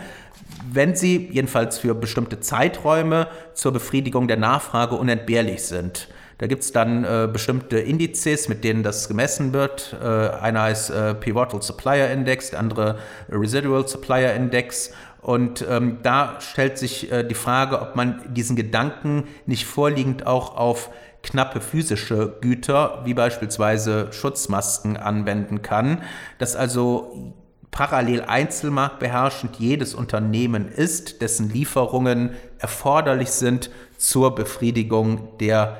wenn 0.71 0.95
sie 0.95 1.29
jedenfalls 1.31 1.77
für 1.77 1.93
bestimmte 1.95 2.39
Zeiträume 2.39 3.27
zur 3.53 3.71
Befriedigung 3.71 4.27
der 4.27 4.37
Nachfrage 4.37 4.95
unentbehrlich 4.95 5.63
sind. 5.63 6.07
Da 6.39 6.47
gibt 6.47 6.63
es 6.63 6.71
dann 6.71 7.03
äh, 7.03 7.27
bestimmte 7.31 7.79
Indizes, 7.79 8.47
mit 8.47 8.63
denen 8.63 8.81
das 8.81 9.09
gemessen 9.09 9.51
wird. 9.51 9.95
Äh, 10.01 10.05
einer 10.05 10.61
heißt 10.63 10.89
äh, 10.89 11.13
Pivotal 11.13 11.61
Supplier 11.61 12.09
Index, 12.11 12.51
der 12.51 12.59
andere 12.59 12.97
Residual 13.29 13.85
Supplier 13.87 14.33
Index. 14.33 14.91
Und 15.21 15.65
ähm, 15.69 15.97
da 16.01 16.39
stellt 16.39 16.77
sich 16.77 17.11
äh, 17.11 17.23
die 17.23 17.35
Frage, 17.35 17.81
ob 17.81 17.97
man 17.97 18.21
diesen 18.33 18.55
Gedanken 18.55 19.25
nicht 19.45 19.65
vorliegend 19.65 20.25
auch 20.25 20.55
auf 20.55 20.89
knappe 21.23 21.59
physische 21.59 22.37
Güter, 22.39 23.01
wie 23.03 23.13
beispielsweise 23.13 24.07
Schutzmasken, 24.13 24.95
anwenden 24.95 25.61
kann. 25.61 26.03
Dass 26.37 26.55
also 26.55 27.33
parallel 27.71 28.21
einzelmarktbeherrschend 28.21 29.57
jedes 29.57 29.93
Unternehmen 29.93 30.67
ist, 30.67 31.21
dessen 31.21 31.49
Lieferungen 31.49 32.31
erforderlich 32.57 33.29
sind 33.29 33.69
zur 33.97 34.35
Befriedigung 34.35 35.37
der 35.39 35.77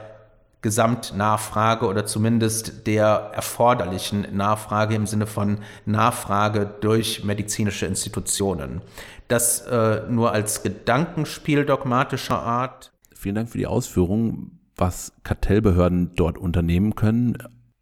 Gesamtnachfrage 0.61 1.87
oder 1.87 2.05
zumindest 2.05 2.85
der 2.85 3.31
erforderlichen 3.33 4.27
Nachfrage 4.35 4.95
im 4.95 5.07
Sinne 5.07 5.25
von 5.25 5.59
Nachfrage 5.85 6.69
durch 6.81 7.23
medizinische 7.23 7.85
Institutionen. 7.85 8.81
Das 9.29 9.61
äh, 9.61 10.01
nur 10.09 10.33
als 10.33 10.61
Gedankenspiel 10.63 11.65
dogmatischer 11.65 12.41
Art. 12.41 12.91
Vielen 13.15 13.35
Dank 13.35 13.49
für 13.49 13.57
die 13.57 13.67
Ausführungen, 13.67 14.59
was 14.75 15.13
Kartellbehörden 15.23 16.15
dort 16.15 16.37
unternehmen 16.37 16.95
können. 16.95 17.37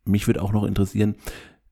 Mich 0.06 0.28
würde 0.28 0.42
auch 0.42 0.52
noch 0.52 0.64
interessieren, 0.64 1.16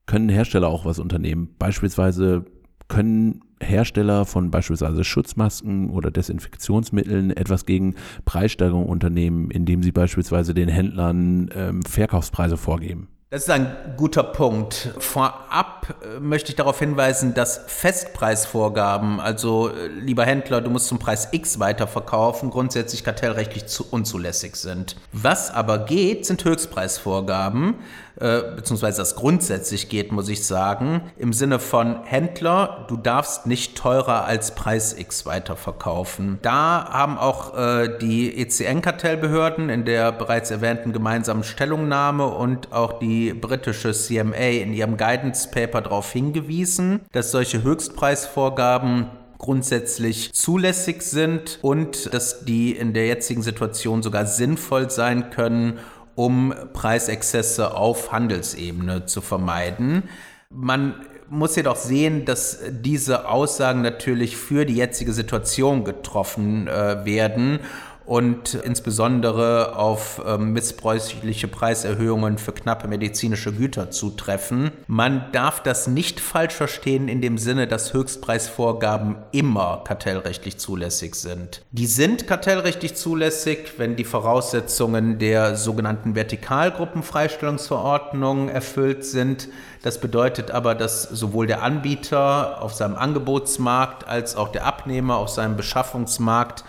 können 0.06 0.28
Hersteller 0.28 0.68
auch 0.68 0.84
was 0.84 0.98
unternehmen. 0.98 1.54
Beispielsweise 1.58 2.44
können 2.88 3.42
Hersteller 3.60 4.26
von 4.26 4.50
beispielsweise 4.50 5.02
Schutzmasken 5.02 5.90
oder 5.90 6.10
Desinfektionsmitteln 6.10 7.30
etwas 7.30 7.66
gegen 7.66 7.94
Preissteigerung 8.24 8.86
unternehmen, 8.86 9.50
indem 9.50 9.82
sie 9.82 9.92
beispielsweise 9.92 10.54
den 10.54 10.68
Händlern 10.68 11.50
ähm, 11.54 11.82
Verkaufspreise 11.82 12.56
vorgeben. 12.56 13.08
Das 13.28 13.42
ist 13.42 13.50
ein 13.50 13.74
guter 13.96 14.22
Punkt. 14.22 14.94
Vorab 14.98 15.96
äh, 16.00 16.20
möchte 16.20 16.50
ich 16.50 16.56
darauf 16.56 16.78
hinweisen, 16.78 17.34
dass 17.34 17.60
Festpreisvorgaben, 17.66 19.18
also 19.18 19.70
äh, 19.70 19.88
lieber 19.88 20.24
Händler, 20.24 20.60
du 20.60 20.70
musst 20.70 20.86
zum 20.86 21.00
Preis 21.00 21.30
X 21.32 21.58
weiterverkaufen, 21.58 22.50
grundsätzlich 22.50 23.02
kartellrechtlich 23.02 23.64
unzulässig 23.90 24.54
sind. 24.54 24.94
Was 25.12 25.50
aber 25.50 25.86
geht, 25.86 26.24
sind 26.24 26.44
Höchstpreisvorgaben 26.44 27.74
äh, 28.18 28.42
beziehungsweise 28.56 28.98
das 28.98 29.14
grundsätzlich 29.14 29.88
geht, 29.88 30.10
muss 30.10 30.28
ich 30.28 30.46
sagen, 30.46 31.02
im 31.18 31.32
Sinne 31.34 31.58
von 31.58 32.02
Händler, 32.04 32.86
du 32.88 32.96
darfst 32.96 33.46
nicht 33.46 33.76
teurer 33.76 34.24
als 34.24 34.54
Preis 34.54 34.96
X 34.98 35.26
weiterverkaufen. 35.26 36.38
Da 36.40 36.88
haben 36.90 37.18
auch 37.18 37.56
äh, 37.56 37.98
die 37.98 38.38
ECN-Kartellbehörden 38.38 39.68
in 39.68 39.84
der 39.84 40.12
bereits 40.12 40.50
erwähnten 40.50 40.92
gemeinsamen 40.92 41.44
Stellungnahme 41.44 42.26
und 42.26 42.72
auch 42.72 42.98
die 42.98 43.34
britische 43.34 43.92
CMA 43.92 44.34
in 44.36 44.72
ihrem 44.72 44.96
Guidance 44.96 45.50
Paper 45.50 45.82
darauf 45.82 46.10
hingewiesen, 46.10 47.00
dass 47.12 47.30
solche 47.30 47.62
Höchstpreisvorgaben 47.62 49.10
grundsätzlich 49.38 50.32
zulässig 50.32 51.02
sind 51.02 51.58
und 51.62 52.12
dass 52.14 52.44
die 52.44 52.72
in 52.72 52.94
der 52.94 53.06
jetzigen 53.06 53.42
Situation 53.42 54.02
sogar 54.02 54.26
sinnvoll 54.26 54.90
sein 54.90 55.30
können, 55.30 55.78
um 56.16 56.52
Preisexzesse 56.72 57.76
auf 57.76 58.10
Handelsebene 58.10 59.06
zu 59.06 59.20
vermeiden. 59.20 60.02
Man 60.50 60.94
muss 61.28 61.56
jedoch 61.56 61.76
sehen, 61.76 62.24
dass 62.24 62.60
diese 62.70 63.28
Aussagen 63.28 63.82
natürlich 63.82 64.36
für 64.36 64.64
die 64.64 64.76
jetzige 64.76 65.12
Situation 65.12 65.84
getroffen 65.84 66.68
äh, 66.68 67.04
werden 67.04 67.60
und 68.06 68.54
insbesondere 68.54 69.76
auf 69.76 70.22
äh, 70.24 70.38
missbräuchliche 70.38 71.48
Preiserhöhungen 71.48 72.38
für 72.38 72.52
knappe 72.52 72.86
medizinische 72.86 73.52
Güter 73.52 73.90
zutreffen. 73.90 74.70
Man 74.86 75.24
darf 75.32 75.60
das 75.62 75.88
nicht 75.88 76.20
falsch 76.20 76.54
verstehen 76.54 77.08
in 77.08 77.20
dem 77.20 77.36
Sinne, 77.36 77.66
dass 77.66 77.92
Höchstpreisvorgaben 77.92 79.16
immer 79.32 79.82
kartellrechtlich 79.84 80.58
zulässig 80.58 81.16
sind. 81.16 81.62
Die 81.72 81.86
sind 81.86 82.28
kartellrechtlich 82.28 82.94
zulässig, 82.94 83.72
wenn 83.78 83.96
die 83.96 84.04
Voraussetzungen 84.04 85.18
der 85.18 85.56
sogenannten 85.56 86.14
Vertikalgruppenfreistellungsverordnung 86.14 88.48
erfüllt 88.48 89.04
sind. 89.04 89.48
Das 89.82 90.00
bedeutet 90.00 90.52
aber, 90.52 90.76
dass 90.76 91.02
sowohl 91.02 91.48
der 91.48 91.62
Anbieter 91.62 92.62
auf 92.62 92.72
seinem 92.72 92.94
Angebotsmarkt 92.94 94.06
als 94.06 94.36
auch 94.36 94.48
der 94.48 94.64
Abnehmer 94.64 95.16
auf 95.16 95.28
seinem 95.28 95.56
Beschaffungsmarkt 95.56 96.62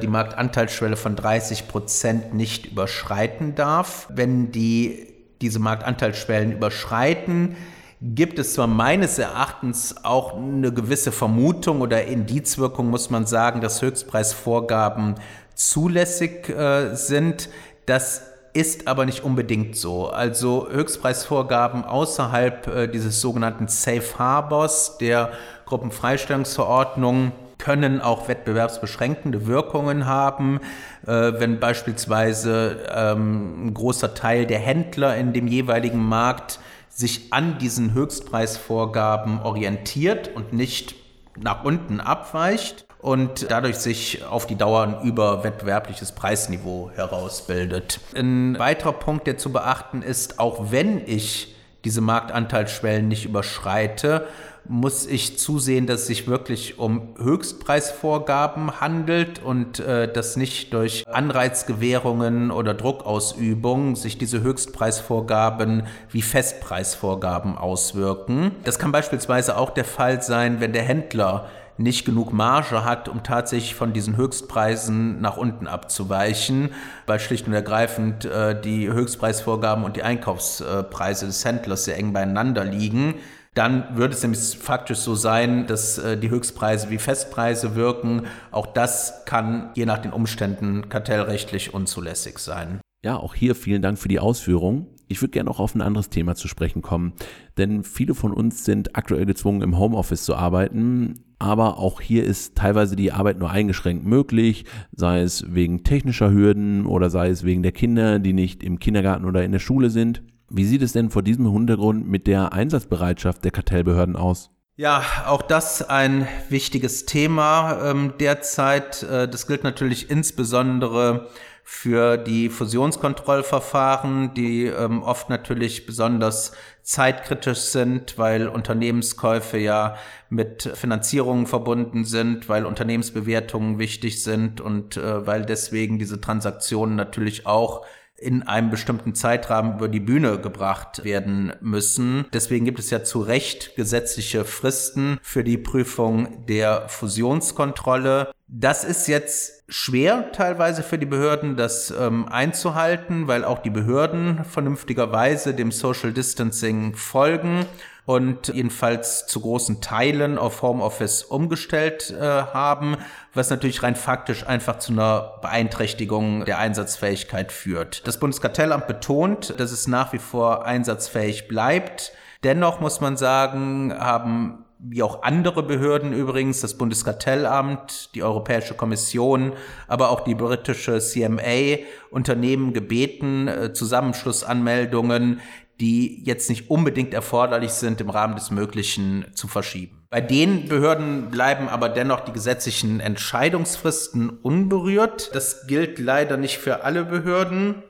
die 0.00 0.06
Marktanteilsschwelle 0.06 0.96
von 0.96 1.14
30 1.14 1.68
Prozent 1.68 2.34
nicht 2.34 2.66
überschreiten 2.66 3.54
darf. 3.54 4.08
Wenn 4.10 4.50
die 4.50 5.06
diese 5.40 5.58
Marktanteilsschwellen 5.58 6.52
überschreiten, 6.52 7.56
gibt 8.00 8.38
es 8.38 8.54
zwar 8.54 8.66
meines 8.66 9.18
Erachtens 9.18 10.04
auch 10.04 10.36
eine 10.36 10.72
gewisse 10.72 11.12
Vermutung 11.12 11.80
oder 11.80 12.04
Indizwirkung, 12.04 12.90
muss 12.90 13.10
man 13.10 13.26
sagen, 13.26 13.60
dass 13.60 13.82
Höchstpreisvorgaben 13.82 15.16
zulässig 15.54 16.48
äh, 16.48 16.94
sind. 16.94 17.48
Das 17.86 18.22
ist 18.52 18.86
aber 18.86 19.04
nicht 19.04 19.24
unbedingt 19.24 19.76
so. 19.76 20.08
Also 20.08 20.68
Höchstpreisvorgaben 20.70 21.84
außerhalb 21.84 22.66
äh, 22.68 22.86
dieses 22.88 23.20
sogenannten 23.20 23.66
Safe 23.66 24.18
Harbors 24.18 24.98
der 24.98 25.32
Gruppenfreistellungsverordnung 25.66 27.32
können 27.58 28.00
auch 28.00 28.28
wettbewerbsbeschränkende 28.28 29.46
Wirkungen 29.46 30.06
haben, 30.06 30.60
äh, 31.06 31.10
wenn 31.10 31.60
beispielsweise 31.60 32.86
ähm, 32.94 33.66
ein 33.66 33.74
großer 33.74 34.14
Teil 34.14 34.46
der 34.46 34.58
Händler 34.58 35.16
in 35.16 35.32
dem 35.32 35.46
jeweiligen 35.46 36.02
Markt 36.02 36.60
sich 36.88 37.32
an 37.32 37.58
diesen 37.58 37.94
Höchstpreisvorgaben 37.94 39.40
orientiert 39.42 40.30
und 40.34 40.52
nicht 40.52 40.94
nach 41.36 41.64
unten 41.64 42.00
abweicht 42.00 42.86
und 43.00 43.50
dadurch 43.50 43.76
sich 43.76 44.24
auf 44.24 44.46
die 44.46 44.56
Dauer 44.56 44.82
ein 44.82 45.02
überwettbewerbliches 45.02 46.12
Preisniveau 46.12 46.90
herausbildet. 46.94 48.00
Ein 48.16 48.58
weiterer 48.58 48.92
Punkt, 48.92 49.26
der 49.26 49.38
zu 49.38 49.52
beachten 49.52 50.02
ist, 50.02 50.40
auch 50.40 50.72
wenn 50.72 51.06
ich 51.06 51.54
diese 51.84 52.00
Marktanteilsschwellen 52.00 53.06
nicht 53.06 53.24
überschreite, 53.24 54.26
muss 54.68 55.06
ich 55.06 55.38
zusehen, 55.38 55.86
dass 55.86 56.02
es 56.02 56.06
sich 56.06 56.26
wirklich 56.26 56.78
um 56.78 57.08
Höchstpreisvorgaben 57.18 58.80
handelt 58.80 59.42
und 59.42 59.80
äh, 59.80 60.12
dass 60.12 60.36
nicht 60.36 60.72
durch 60.74 61.06
Anreizgewährungen 61.08 62.50
oder 62.50 62.74
Druckausübung 62.74 63.96
sich 63.96 64.18
diese 64.18 64.42
Höchstpreisvorgaben 64.42 65.84
wie 66.10 66.22
Festpreisvorgaben 66.22 67.56
auswirken. 67.56 68.52
Das 68.64 68.78
kann 68.78 68.92
beispielsweise 68.92 69.56
auch 69.56 69.70
der 69.70 69.84
Fall 69.84 70.22
sein, 70.22 70.60
wenn 70.60 70.72
der 70.72 70.82
Händler 70.82 71.48
nicht 71.78 72.04
genug 72.04 72.32
Marge 72.32 72.84
hat, 72.84 73.08
um 73.08 73.22
tatsächlich 73.22 73.74
von 73.74 73.92
diesen 73.92 74.16
Höchstpreisen 74.16 75.20
nach 75.20 75.36
unten 75.36 75.68
abzuweichen, 75.68 76.70
weil 77.06 77.20
schlicht 77.20 77.46
und 77.46 77.54
ergreifend 77.54 78.24
äh, 78.24 78.60
die 78.60 78.90
Höchstpreisvorgaben 78.90 79.84
und 79.84 79.96
die 79.96 80.02
Einkaufspreise 80.02 81.26
des 81.26 81.44
Händlers 81.44 81.84
sehr 81.84 81.96
eng 81.96 82.12
beieinander 82.12 82.64
liegen 82.64 83.14
dann 83.54 83.96
würde 83.96 84.14
es 84.14 84.22
nämlich 84.22 84.40
faktisch 84.40 84.98
so 84.98 85.14
sein, 85.14 85.66
dass 85.66 85.98
äh, 85.98 86.16
die 86.16 86.30
Höchstpreise 86.30 86.90
wie 86.90 86.98
Festpreise 86.98 87.74
wirken. 87.74 88.22
Auch 88.50 88.66
das 88.66 89.24
kann 89.24 89.70
je 89.74 89.86
nach 89.86 89.98
den 89.98 90.12
Umständen 90.12 90.88
kartellrechtlich 90.88 91.74
unzulässig 91.74 92.38
sein. 92.38 92.80
Ja, 93.04 93.16
auch 93.16 93.34
hier 93.34 93.54
vielen 93.54 93.82
Dank 93.82 93.98
für 93.98 94.08
die 94.08 94.18
Ausführung. 94.18 94.88
Ich 95.06 95.22
würde 95.22 95.30
gerne 95.30 95.50
auch 95.50 95.60
auf 95.60 95.74
ein 95.74 95.80
anderes 95.80 96.10
Thema 96.10 96.34
zu 96.34 96.48
sprechen 96.48 96.82
kommen, 96.82 97.14
denn 97.56 97.82
viele 97.84 98.14
von 98.14 98.32
uns 98.32 98.64
sind 98.64 98.96
aktuell 98.96 99.24
gezwungen, 99.24 99.62
im 99.62 99.78
Homeoffice 99.78 100.24
zu 100.24 100.34
arbeiten. 100.34 101.24
Aber 101.38 101.78
auch 101.78 102.00
hier 102.00 102.24
ist 102.24 102.56
teilweise 102.56 102.96
die 102.96 103.12
Arbeit 103.12 103.38
nur 103.38 103.50
eingeschränkt 103.50 104.04
möglich, 104.04 104.64
sei 104.92 105.20
es 105.20 105.54
wegen 105.54 105.84
technischer 105.84 106.32
Hürden 106.32 106.84
oder 106.84 107.10
sei 107.10 107.28
es 107.28 107.44
wegen 107.44 107.62
der 107.62 107.72
Kinder, 107.72 108.18
die 108.18 108.32
nicht 108.32 108.64
im 108.64 108.80
Kindergarten 108.80 109.24
oder 109.24 109.44
in 109.44 109.52
der 109.52 109.60
Schule 109.60 109.90
sind. 109.90 110.22
Wie 110.50 110.64
sieht 110.64 110.82
es 110.82 110.92
denn 110.92 111.10
vor 111.10 111.22
diesem 111.22 111.50
Hintergrund 111.52 112.08
mit 112.08 112.26
der 112.26 112.52
Einsatzbereitschaft 112.52 113.44
der 113.44 113.50
Kartellbehörden 113.50 114.16
aus? 114.16 114.50
Ja, 114.76 115.02
auch 115.26 115.42
das 115.42 115.82
ein 115.82 116.28
wichtiges 116.48 117.04
Thema 117.04 117.90
ähm, 117.90 118.14
derzeit. 118.20 119.02
Äh, 119.02 119.28
das 119.28 119.46
gilt 119.48 119.64
natürlich 119.64 120.08
insbesondere 120.08 121.28
für 121.64 122.16
die 122.16 122.48
Fusionskontrollverfahren, 122.48 124.32
die 124.32 124.66
ähm, 124.66 125.02
oft 125.02 125.28
natürlich 125.28 125.84
besonders 125.84 126.52
zeitkritisch 126.82 127.58
sind, 127.58 128.16
weil 128.16 128.48
Unternehmenskäufe 128.48 129.58
ja 129.58 129.96
mit 130.30 130.62
Finanzierungen 130.62 131.46
verbunden 131.46 132.06
sind, 132.06 132.48
weil 132.48 132.64
Unternehmensbewertungen 132.64 133.78
wichtig 133.78 134.22
sind 134.22 134.62
und 134.62 134.96
äh, 134.96 135.26
weil 135.26 135.44
deswegen 135.44 135.98
diese 135.98 136.20
Transaktionen 136.20 136.96
natürlich 136.96 137.46
auch 137.46 137.84
in 138.18 138.42
einem 138.42 138.70
bestimmten 138.70 139.14
Zeitrahmen 139.14 139.76
über 139.76 139.88
die 139.88 140.00
Bühne 140.00 140.38
gebracht 140.38 141.04
werden 141.04 141.52
müssen. 141.60 142.26
Deswegen 142.32 142.64
gibt 142.64 142.80
es 142.80 142.90
ja 142.90 143.04
zu 143.04 143.20
Recht 143.20 143.76
gesetzliche 143.76 144.44
Fristen 144.44 145.18
für 145.22 145.44
die 145.44 145.56
Prüfung 145.56 146.44
der 146.46 146.88
Fusionskontrolle. 146.88 148.32
Das 148.48 148.82
ist 148.82 149.06
jetzt 149.06 149.64
schwer 149.68 150.32
teilweise 150.32 150.82
für 150.82 150.98
die 150.98 151.06
Behörden, 151.06 151.56
das 151.56 151.92
ähm, 151.96 152.26
einzuhalten, 152.28 153.28
weil 153.28 153.44
auch 153.44 153.60
die 153.60 153.70
Behörden 153.70 154.44
vernünftigerweise 154.44 155.54
dem 155.54 155.70
Social 155.70 156.12
Distancing 156.12 156.96
folgen 156.96 157.66
und 158.08 158.48
jedenfalls 158.48 159.26
zu 159.26 159.42
großen 159.42 159.82
Teilen 159.82 160.38
auf 160.38 160.62
Homeoffice 160.62 161.24
umgestellt 161.24 162.10
äh, 162.10 162.24
haben, 162.24 162.96
was 163.34 163.50
natürlich 163.50 163.82
rein 163.82 163.96
faktisch 163.96 164.46
einfach 164.46 164.78
zu 164.78 164.92
einer 164.92 165.34
Beeinträchtigung 165.42 166.46
der 166.46 166.56
Einsatzfähigkeit 166.56 167.52
führt. 167.52 168.06
Das 168.06 168.18
Bundeskartellamt 168.18 168.86
betont, 168.86 169.60
dass 169.60 169.72
es 169.72 169.88
nach 169.88 170.14
wie 170.14 170.18
vor 170.18 170.64
einsatzfähig 170.64 171.48
bleibt. 171.48 172.12
Dennoch 172.44 172.80
muss 172.80 173.02
man 173.02 173.18
sagen, 173.18 173.92
haben 173.92 174.64
wie 174.78 175.02
auch 175.02 175.22
andere 175.22 175.62
Behörden 175.62 176.14
übrigens, 176.14 176.62
das 176.62 176.78
Bundeskartellamt, 176.78 178.14
die 178.14 178.22
Europäische 178.22 178.72
Kommission, 178.72 179.52
aber 179.86 180.08
auch 180.08 180.20
die 180.20 180.34
britische 180.34 180.98
CMA 180.98 181.78
Unternehmen 182.10 182.72
gebeten, 182.72 183.48
äh, 183.48 183.72
Zusammenschlussanmeldungen, 183.74 185.40
die 185.80 186.24
jetzt 186.24 186.48
nicht 186.50 186.70
unbedingt 186.70 187.14
erforderlich 187.14 187.70
sind, 187.70 188.00
im 188.00 188.10
Rahmen 188.10 188.34
des 188.34 188.50
Möglichen 188.50 189.26
zu 189.34 189.46
verschieben. 189.48 189.98
Bei 190.10 190.20
den 190.20 190.68
Behörden 190.68 191.30
bleiben 191.30 191.68
aber 191.68 191.88
dennoch 191.88 192.20
die 192.20 192.32
gesetzlichen 192.32 193.00
Entscheidungsfristen 193.00 194.30
unberührt. 194.30 195.34
Das 195.34 195.66
gilt 195.66 195.98
leider 195.98 196.36
nicht 196.36 196.58
für 196.58 196.82
alle 196.82 197.04
Behörden. 197.04 197.82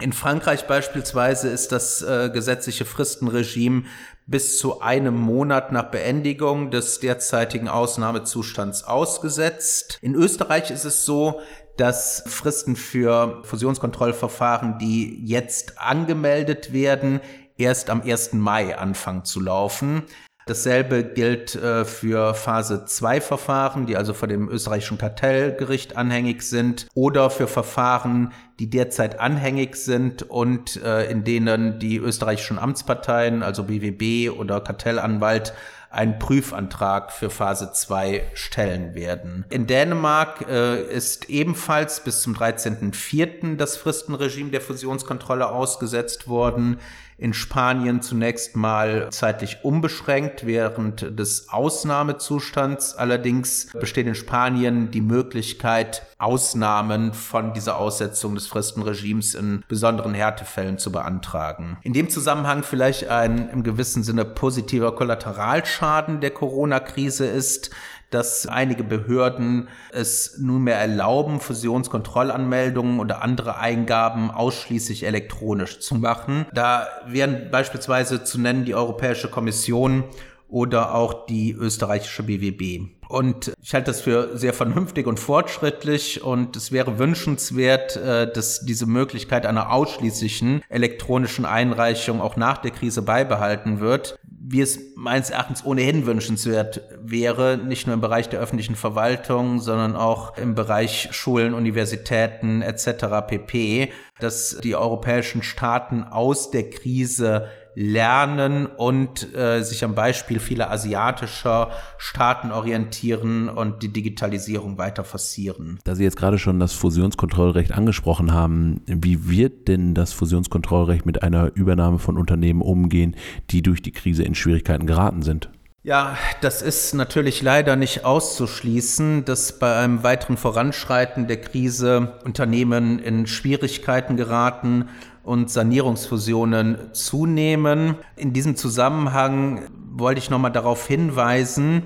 In 0.00 0.12
Frankreich 0.12 0.66
beispielsweise 0.66 1.48
ist 1.48 1.70
das 1.70 2.02
äh, 2.02 2.28
gesetzliche 2.28 2.84
Fristenregime 2.84 3.84
bis 4.26 4.58
zu 4.58 4.80
einem 4.80 5.18
Monat 5.18 5.72
nach 5.72 5.90
Beendigung 5.90 6.70
des 6.70 7.00
derzeitigen 7.00 7.68
Ausnahmezustands 7.68 8.84
ausgesetzt. 8.84 9.98
In 10.00 10.14
Österreich 10.14 10.70
ist 10.70 10.84
es 10.84 11.04
so, 11.04 11.40
dass 11.76 12.22
Fristen 12.26 12.76
für 12.76 13.42
Fusionskontrollverfahren, 13.44 14.78
die 14.78 15.24
jetzt 15.26 15.78
angemeldet 15.78 16.72
werden, 16.72 17.20
erst 17.56 17.90
am 17.90 18.02
1. 18.02 18.32
Mai 18.34 18.78
anfangen 18.78 19.24
zu 19.24 19.40
laufen. 19.40 20.04
Dasselbe 20.46 21.04
gilt 21.04 21.54
äh, 21.54 21.84
für 21.84 22.34
Phase 22.34 22.84
2 22.84 23.20
Verfahren, 23.22 23.86
die 23.86 23.96
also 23.96 24.12
vor 24.12 24.28
dem 24.28 24.48
österreichischen 24.48 24.98
Kartellgericht 24.98 25.96
anhängig 25.96 26.42
sind, 26.42 26.86
oder 26.94 27.30
für 27.30 27.46
Verfahren, 27.46 28.32
die 28.58 28.68
derzeit 28.68 29.20
anhängig 29.20 29.76
sind 29.76 30.22
und 30.22 30.82
äh, 30.82 31.10
in 31.10 31.24
denen 31.24 31.78
die 31.78 31.96
österreichischen 31.96 32.58
Amtsparteien, 32.58 33.42
also 33.42 33.64
BWB 33.64 34.30
oder 34.38 34.60
Kartellanwalt, 34.60 35.54
einen 35.94 36.18
Prüfantrag 36.18 37.12
für 37.12 37.30
Phase 37.30 37.72
2 37.72 38.24
stellen 38.34 38.94
werden. 38.94 39.44
In 39.48 39.66
Dänemark 39.66 40.46
äh, 40.48 40.82
ist 40.82 41.30
ebenfalls 41.30 42.00
bis 42.00 42.20
zum 42.20 42.34
13.04. 42.34 43.56
das 43.56 43.76
Fristenregime 43.76 44.50
der 44.50 44.60
Fusionskontrolle 44.60 45.48
ausgesetzt 45.48 46.26
worden 46.26 46.78
in 47.16 47.32
Spanien 47.32 48.02
zunächst 48.02 48.56
mal 48.56 49.08
zeitlich 49.10 49.58
unbeschränkt 49.62 50.46
während 50.46 51.18
des 51.18 51.48
Ausnahmezustands. 51.48 52.94
Allerdings 52.94 53.68
besteht 53.72 54.06
in 54.06 54.14
Spanien 54.14 54.90
die 54.90 55.00
Möglichkeit, 55.00 56.02
Ausnahmen 56.18 57.12
von 57.12 57.52
dieser 57.52 57.76
Aussetzung 57.78 58.34
des 58.34 58.46
Fristenregimes 58.46 59.34
in 59.34 59.62
besonderen 59.68 60.14
Härtefällen 60.14 60.78
zu 60.78 60.90
beantragen. 60.90 61.76
In 61.82 61.92
dem 61.92 62.08
Zusammenhang 62.08 62.62
vielleicht 62.62 63.08
ein 63.08 63.48
im 63.48 63.62
gewissen 63.62 64.02
Sinne 64.02 64.24
positiver 64.24 64.94
Kollateralschaden 64.94 66.20
der 66.20 66.30
Corona-Krise 66.30 67.26
ist, 67.26 67.70
dass 68.14 68.46
einige 68.46 68.84
Behörden 68.84 69.68
es 69.90 70.38
nunmehr 70.38 70.76
erlauben, 70.76 71.40
Fusionskontrollanmeldungen 71.40 73.00
oder 73.00 73.22
andere 73.22 73.58
Eingaben 73.58 74.30
ausschließlich 74.30 75.04
elektronisch 75.04 75.80
zu 75.80 75.96
machen. 75.96 76.46
Da 76.54 76.86
wären 77.06 77.50
beispielsweise 77.50 78.22
zu 78.22 78.40
nennen 78.40 78.64
die 78.64 78.74
Europäische 78.74 79.28
Kommission 79.28 80.04
oder 80.48 80.94
auch 80.94 81.26
die 81.26 81.52
österreichische 81.52 82.22
BWB. 82.22 82.88
Und 83.08 83.52
ich 83.62 83.74
halte 83.74 83.90
das 83.90 84.00
für 84.00 84.36
sehr 84.36 84.54
vernünftig 84.54 85.06
und 85.06 85.20
fortschrittlich 85.20 86.22
und 86.22 86.56
es 86.56 86.72
wäre 86.72 86.98
wünschenswert, 86.98 87.96
äh, 87.96 88.32
dass 88.32 88.60
diese 88.64 88.86
Möglichkeit 88.86 89.46
einer 89.46 89.70
ausschließlichen 89.70 90.62
elektronischen 90.68 91.44
Einreichung 91.44 92.20
auch 92.20 92.36
nach 92.36 92.58
der 92.58 92.70
Krise 92.70 93.02
beibehalten 93.02 93.80
wird 93.80 94.18
wie 94.46 94.60
es 94.60 94.78
meines 94.94 95.30
Erachtens 95.30 95.64
ohnehin 95.64 96.04
wünschenswert 96.04 96.82
wäre, 97.02 97.56
nicht 97.56 97.86
nur 97.86 97.94
im 97.94 98.02
Bereich 98.02 98.28
der 98.28 98.40
öffentlichen 98.40 98.76
Verwaltung, 98.76 99.58
sondern 99.58 99.96
auch 99.96 100.36
im 100.36 100.54
Bereich 100.54 101.08
Schulen, 101.12 101.54
Universitäten 101.54 102.60
etc. 102.60 103.26
pp, 103.26 103.90
dass 104.20 104.58
die 104.62 104.76
europäischen 104.76 105.42
Staaten 105.42 106.04
aus 106.04 106.50
der 106.50 106.68
Krise 106.68 107.48
lernen 107.74 108.66
und 108.66 109.34
äh, 109.34 109.62
sich 109.62 109.84
am 109.84 109.94
Beispiel 109.94 110.40
vieler 110.40 110.70
asiatischer 110.70 111.70
Staaten 111.98 112.52
orientieren 112.52 113.48
und 113.48 113.82
die 113.82 113.92
Digitalisierung 113.92 114.78
weiter 114.78 115.04
forcieren. 115.04 115.78
Da 115.84 115.94
Sie 115.94 116.04
jetzt 116.04 116.16
gerade 116.16 116.38
schon 116.38 116.60
das 116.60 116.72
Fusionskontrollrecht 116.72 117.72
angesprochen 117.72 118.32
haben, 118.32 118.82
wie 118.86 119.28
wird 119.28 119.68
denn 119.68 119.94
das 119.94 120.12
Fusionskontrollrecht 120.12 121.06
mit 121.06 121.22
einer 121.22 121.50
Übernahme 121.54 121.98
von 121.98 122.16
Unternehmen 122.16 122.62
umgehen, 122.62 123.16
die 123.50 123.62
durch 123.62 123.82
die 123.82 123.92
Krise 123.92 124.22
in 124.22 124.34
Schwierigkeiten 124.34 124.86
geraten 124.86 125.22
sind? 125.22 125.50
Ja, 125.86 126.16
das 126.40 126.62
ist 126.62 126.94
natürlich 126.94 127.42
leider 127.42 127.76
nicht 127.76 128.06
auszuschließen, 128.06 129.26
dass 129.26 129.58
bei 129.58 129.76
einem 129.76 130.02
weiteren 130.02 130.38
Voranschreiten 130.38 131.26
der 131.26 131.42
Krise 131.42 132.14
Unternehmen 132.24 132.98
in 132.98 133.26
Schwierigkeiten 133.26 134.16
geraten 134.16 134.88
und 135.24 135.50
Sanierungsfusionen 135.50 136.92
zunehmen. 136.92 137.96
In 138.16 138.32
diesem 138.32 138.56
Zusammenhang 138.56 139.62
wollte 139.92 140.18
ich 140.18 140.30
nochmal 140.30 140.52
darauf 140.52 140.86
hinweisen, 140.86 141.84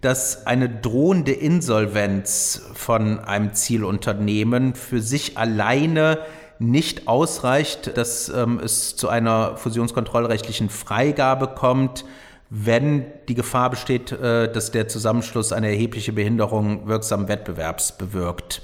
dass 0.00 0.46
eine 0.46 0.68
drohende 0.68 1.32
Insolvenz 1.32 2.62
von 2.74 3.18
einem 3.20 3.54
Zielunternehmen 3.54 4.74
für 4.74 5.00
sich 5.00 5.36
alleine 5.36 6.18
nicht 6.58 7.08
ausreicht, 7.08 7.96
dass 7.96 8.28
ähm, 8.28 8.60
es 8.62 8.96
zu 8.96 9.08
einer 9.08 9.56
fusionskontrollrechtlichen 9.56 10.68
Freigabe 10.68 11.48
kommt, 11.48 12.04
wenn 12.50 13.06
die 13.28 13.34
Gefahr 13.34 13.70
besteht, 13.70 14.12
äh, 14.12 14.50
dass 14.52 14.70
der 14.70 14.88
Zusammenschluss 14.88 15.52
eine 15.52 15.68
erhebliche 15.68 16.12
Behinderung 16.12 16.86
wirksamen 16.86 17.28
Wettbewerbs 17.28 17.96
bewirkt. 17.96 18.60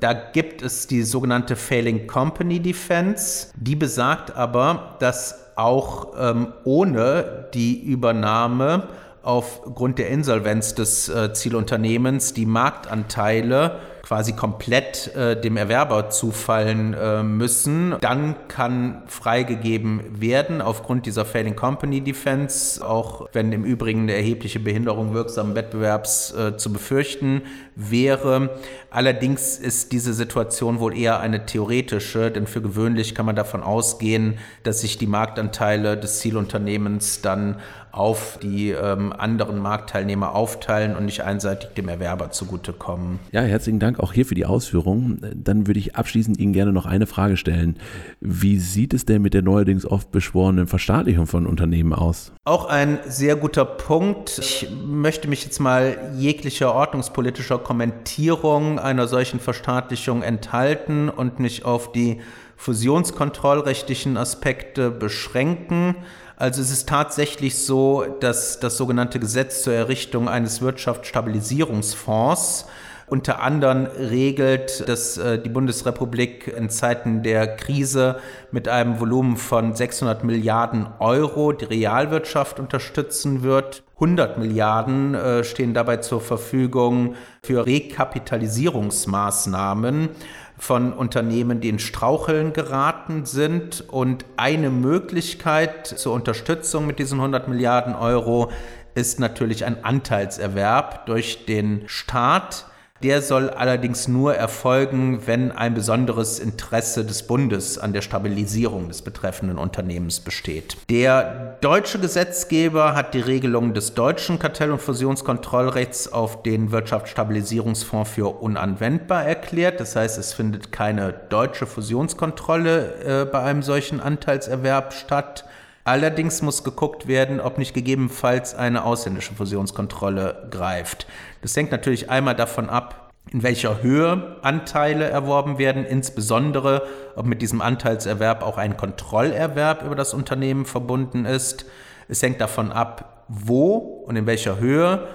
Da 0.00 0.14
gibt 0.14 0.62
es 0.62 0.86
die 0.86 1.02
sogenannte 1.02 1.56
Failing 1.56 2.06
Company 2.06 2.58
Defense. 2.60 3.48
Die 3.54 3.76
besagt 3.76 4.34
aber, 4.34 4.96
dass 4.98 5.50
auch 5.56 6.14
ähm, 6.18 6.54
ohne 6.64 7.48
die 7.52 7.82
Übernahme 7.82 8.88
aufgrund 9.22 9.98
der 9.98 10.08
Insolvenz 10.08 10.74
des 10.74 11.10
äh, 11.10 11.34
Zielunternehmens 11.34 12.32
die 12.32 12.46
Marktanteile 12.46 13.78
quasi 14.02 14.32
komplett 14.32 15.14
äh, 15.14 15.40
dem 15.40 15.56
Erwerber 15.56 16.10
zufallen 16.10 16.94
äh, 16.94 17.22
müssen, 17.22 17.94
dann 18.00 18.34
kann 18.48 19.02
freigegeben 19.06 20.20
werden 20.20 20.60
aufgrund 20.60 21.06
dieser 21.06 21.24
Failing 21.24 21.54
Company 21.54 22.00
Defense, 22.00 22.84
auch 22.84 23.28
wenn 23.32 23.52
im 23.52 23.64
Übrigen 23.64 24.02
eine 24.02 24.14
erhebliche 24.14 24.58
Behinderung 24.58 25.14
wirksamen 25.14 25.54
Wettbewerbs 25.54 26.34
äh, 26.34 26.56
zu 26.56 26.72
befürchten 26.72 27.42
wäre. 27.76 28.50
Allerdings 28.90 29.58
ist 29.58 29.92
diese 29.92 30.12
Situation 30.12 30.80
wohl 30.80 30.96
eher 30.96 31.20
eine 31.20 31.46
theoretische, 31.46 32.30
denn 32.30 32.46
für 32.46 32.60
gewöhnlich 32.62 33.14
kann 33.14 33.26
man 33.26 33.36
davon 33.36 33.62
ausgehen, 33.62 34.38
dass 34.62 34.80
sich 34.80 34.98
die 34.98 35.06
Marktanteile 35.06 35.96
des 35.96 36.20
Zielunternehmens 36.20 37.22
dann 37.22 37.56
auf 37.92 38.38
die 38.40 38.70
ähm, 38.70 39.12
anderen 39.12 39.58
Marktteilnehmer 39.58 40.34
aufteilen 40.34 40.94
und 40.94 41.04
nicht 41.04 41.22
einseitig 41.22 41.70
dem 41.70 41.88
Erwerber 41.88 42.30
zugutekommen. 42.30 43.18
Ja, 43.32 43.42
herzlichen 43.42 43.80
Dank 43.80 43.98
auch 43.98 44.12
hier 44.12 44.26
für 44.26 44.34
die 44.34 44.46
Ausführungen. 44.46 45.20
Dann 45.34 45.66
würde 45.66 45.80
ich 45.80 45.96
abschließend 45.96 46.38
Ihnen 46.38 46.52
gerne 46.52 46.72
noch 46.72 46.86
eine 46.86 47.06
Frage 47.06 47.36
stellen. 47.36 47.76
Wie 48.20 48.58
sieht 48.58 48.94
es 48.94 49.06
denn 49.06 49.22
mit 49.22 49.34
der 49.34 49.42
neuerdings 49.42 49.84
oft 49.84 50.12
beschworenen 50.12 50.68
Verstaatlichung 50.68 51.26
von 51.26 51.46
Unternehmen 51.46 51.92
aus? 51.92 52.32
Auch 52.44 52.66
ein 52.66 52.98
sehr 53.06 53.36
guter 53.36 53.64
Punkt. 53.64 54.38
Ich 54.38 54.68
möchte 54.86 55.28
mich 55.28 55.44
jetzt 55.44 55.58
mal 55.58 56.12
jeglicher 56.16 56.74
ordnungspolitischer 56.74 57.58
Kommentierung 57.60 58.78
einer 58.78 59.08
solchen 59.08 59.40
Verstaatlichung 59.40 60.22
enthalten 60.22 61.08
und 61.08 61.38
mich 61.38 61.64
auf 61.64 61.92
die 61.92 62.20
fusionskontrollrechtlichen 62.56 64.16
Aspekte 64.16 64.90
beschränken. 64.90 65.96
Also 66.36 66.60
es 66.60 66.70
ist 66.70 66.88
tatsächlich 66.88 67.58
so, 67.58 68.04
dass 68.20 68.60
das 68.60 68.76
sogenannte 68.76 69.20
Gesetz 69.20 69.62
zur 69.62 69.74
Errichtung 69.74 70.28
eines 70.28 70.60
Wirtschaftsstabilisierungsfonds 70.60 72.66
unter 73.10 73.42
anderem 73.42 73.86
regelt, 73.86 74.88
dass 74.88 75.18
äh, 75.18 75.38
die 75.38 75.48
Bundesrepublik 75.48 76.46
in 76.46 76.70
Zeiten 76.70 77.24
der 77.24 77.56
Krise 77.56 78.20
mit 78.52 78.68
einem 78.68 79.00
Volumen 79.00 79.36
von 79.36 79.74
600 79.74 80.22
Milliarden 80.22 80.86
Euro 81.00 81.50
die 81.52 81.64
Realwirtschaft 81.64 82.60
unterstützen 82.60 83.42
wird. 83.42 83.82
100 83.96 84.38
Milliarden 84.38 85.14
äh, 85.14 85.42
stehen 85.42 85.74
dabei 85.74 85.96
zur 85.96 86.20
Verfügung 86.20 87.16
für 87.42 87.66
Rekapitalisierungsmaßnahmen 87.66 90.10
von 90.56 90.92
Unternehmen, 90.92 91.60
die 91.60 91.70
in 91.70 91.80
Straucheln 91.80 92.52
geraten 92.52 93.26
sind. 93.26 93.86
Und 93.88 94.24
eine 94.36 94.70
Möglichkeit 94.70 95.88
zur 95.88 96.14
Unterstützung 96.14 96.86
mit 96.86 97.00
diesen 97.00 97.18
100 97.18 97.48
Milliarden 97.48 97.96
Euro 97.96 98.52
ist 98.94 99.18
natürlich 99.18 99.64
ein 99.64 99.84
Anteilserwerb 99.84 101.06
durch 101.06 101.44
den 101.46 101.82
Staat 101.86 102.69
der 103.02 103.22
soll 103.22 103.50
allerdings 103.50 104.08
nur 104.08 104.34
erfolgen, 104.34 105.26
wenn 105.26 105.52
ein 105.52 105.74
besonderes 105.74 106.38
Interesse 106.38 107.04
des 107.04 107.22
Bundes 107.22 107.78
an 107.78 107.92
der 107.92 108.02
Stabilisierung 108.02 108.88
des 108.88 109.02
betreffenden 109.02 109.58
Unternehmens 109.58 110.20
besteht. 110.20 110.76
Der 110.90 111.56
deutsche 111.60 111.98
Gesetzgeber 111.98 112.94
hat 112.94 113.14
die 113.14 113.20
Regelung 113.20 113.74
des 113.74 113.94
deutschen 113.94 114.38
Kartell- 114.38 114.72
und 114.72 114.82
Fusionskontrollrechts 114.82 116.12
auf 116.12 116.42
den 116.42 116.72
Wirtschaftsstabilisierungsfonds 116.72 118.10
für 118.10 118.42
unanwendbar 118.42 119.24
erklärt. 119.24 119.80
Das 119.80 119.96
heißt, 119.96 120.18
es 120.18 120.32
findet 120.32 120.72
keine 120.72 121.14
deutsche 121.30 121.66
Fusionskontrolle 121.66 123.22
äh, 123.22 123.24
bei 123.24 123.42
einem 123.42 123.62
solchen 123.62 124.00
Anteilserwerb 124.00 124.92
statt. 124.92 125.44
Allerdings 125.90 126.40
muss 126.40 126.62
geguckt 126.62 127.08
werden, 127.08 127.40
ob 127.40 127.58
nicht 127.58 127.74
gegebenenfalls 127.74 128.54
eine 128.54 128.84
ausländische 128.84 129.34
Fusionskontrolle 129.34 130.46
greift. 130.48 131.08
Das 131.42 131.56
hängt 131.56 131.72
natürlich 131.72 132.08
einmal 132.08 132.36
davon 132.36 132.70
ab, 132.70 133.10
in 133.32 133.42
welcher 133.42 133.82
Höhe 133.82 134.36
Anteile 134.42 135.06
erworben 135.06 135.58
werden, 135.58 135.84
insbesondere 135.84 136.86
ob 137.16 137.26
mit 137.26 137.42
diesem 137.42 137.60
Anteilserwerb 137.60 138.44
auch 138.44 138.56
ein 138.56 138.76
Kontrollerwerb 138.76 139.82
über 139.82 139.96
das 139.96 140.14
Unternehmen 140.14 140.64
verbunden 140.64 141.24
ist. 141.24 141.66
Es 142.06 142.22
hängt 142.22 142.40
davon 142.40 142.70
ab, 142.70 143.24
wo 143.26 144.04
und 144.06 144.14
in 144.14 144.26
welcher 144.26 144.60
Höhe 144.60 145.08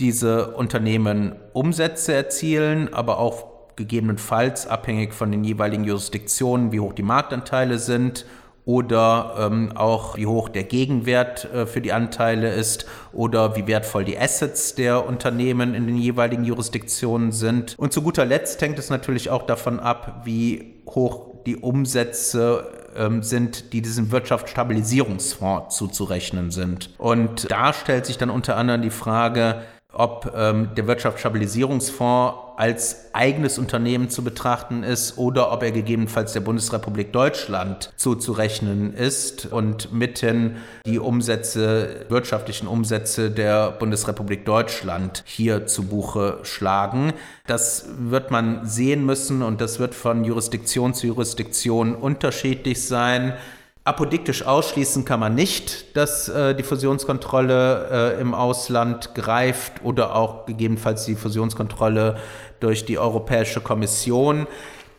diese 0.00 0.52
Unternehmen 0.52 1.36
Umsätze 1.52 2.14
erzielen, 2.14 2.94
aber 2.94 3.18
auch 3.18 3.76
gegebenenfalls 3.76 4.66
abhängig 4.68 5.12
von 5.12 5.30
den 5.30 5.44
jeweiligen 5.44 5.84
Jurisdiktionen, 5.84 6.72
wie 6.72 6.80
hoch 6.80 6.94
die 6.94 7.02
Marktanteile 7.02 7.76
sind 7.78 8.24
oder 8.64 9.34
ähm, 9.38 9.72
auch 9.74 10.16
wie 10.16 10.26
hoch 10.26 10.48
der 10.48 10.64
Gegenwert 10.64 11.52
äh, 11.52 11.66
für 11.66 11.80
die 11.80 11.92
Anteile 11.92 12.52
ist 12.52 12.86
oder 13.12 13.56
wie 13.56 13.66
wertvoll 13.66 14.04
die 14.04 14.18
Assets 14.18 14.74
der 14.74 15.06
Unternehmen 15.06 15.74
in 15.74 15.86
den 15.86 15.96
jeweiligen 15.96 16.44
Jurisdiktionen 16.44 17.32
sind. 17.32 17.74
Und 17.78 17.92
zu 17.92 18.02
guter 18.02 18.24
Letzt 18.24 18.60
hängt 18.62 18.78
es 18.78 18.88
natürlich 18.88 19.30
auch 19.30 19.42
davon 19.42 19.80
ab, 19.80 20.22
wie 20.24 20.82
hoch 20.88 21.34
die 21.46 21.56
Umsätze 21.56 22.66
ähm, 22.96 23.22
sind, 23.22 23.72
die 23.72 23.82
diesem 23.82 24.10
Wirtschaftsstabilisierungsfonds 24.10 25.76
zuzurechnen 25.76 26.50
sind. 26.50 26.90
Und 26.96 27.50
da 27.50 27.72
stellt 27.72 28.06
sich 28.06 28.16
dann 28.16 28.30
unter 28.30 28.56
anderem 28.56 28.80
die 28.80 28.90
Frage, 28.90 29.62
ob 29.92 30.32
ähm, 30.34 30.70
der 30.74 30.86
Wirtschaftsstabilisierungsfonds 30.86 32.43
als 32.56 33.10
eigenes 33.12 33.58
Unternehmen 33.58 34.10
zu 34.10 34.22
betrachten 34.22 34.82
ist 34.82 35.18
oder 35.18 35.52
ob 35.52 35.62
er 35.62 35.72
gegebenenfalls 35.72 36.32
der 36.32 36.40
Bundesrepublik 36.40 37.12
Deutschland 37.12 37.92
zuzurechnen 37.96 38.94
ist 38.94 39.46
und 39.46 39.92
mitten 39.92 40.56
die 40.86 40.98
Umsätze, 40.98 42.06
wirtschaftlichen 42.08 42.66
Umsätze 42.66 43.30
der 43.30 43.72
Bundesrepublik 43.72 44.44
Deutschland 44.44 45.22
hier 45.26 45.66
zu 45.66 45.84
Buche 45.84 46.38
schlagen. 46.42 47.12
Das 47.46 47.86
wird 47.98 48.30
man 48.30 48.66
sehen 48.66 49.04
müssen 49.04 49.42
und 49.42 49.60
das 49.60 49.78
wird 49.78 49.94
von 49.94 50.24
Jurisdiktion 50.24 50.94
zu 50.94 51.06
Jurisdiktion 51.06 51.94
unterschiedlich 51.94 52.86
sein. 52.86 53.34
Apodiktisch 53.86 54.46
ausschließen 54.46 55.04
kann 55.04 55.20
man 55.20 55.34
nicht, 55.34 55.94
dass 55.94 56.30
äh, 56.30 56.54
die 56.54 56.62
Fusionskontrolle 56.62 58.14
äh, 58.16 58.20
im 58.20 58.32
Ausland 58.32 59.14
greift 59.14 59.84
oder 59.84 60.16
auch 60.16 60.46
gegebenenfalls 60.46 61.04
die 61.04 61.16
Fusionskontrolle 61.16 62.16
durch 62.60 62.86
die 62.86 62.98
Europäische 62.98 63.60
Kommission. 63.60 64.46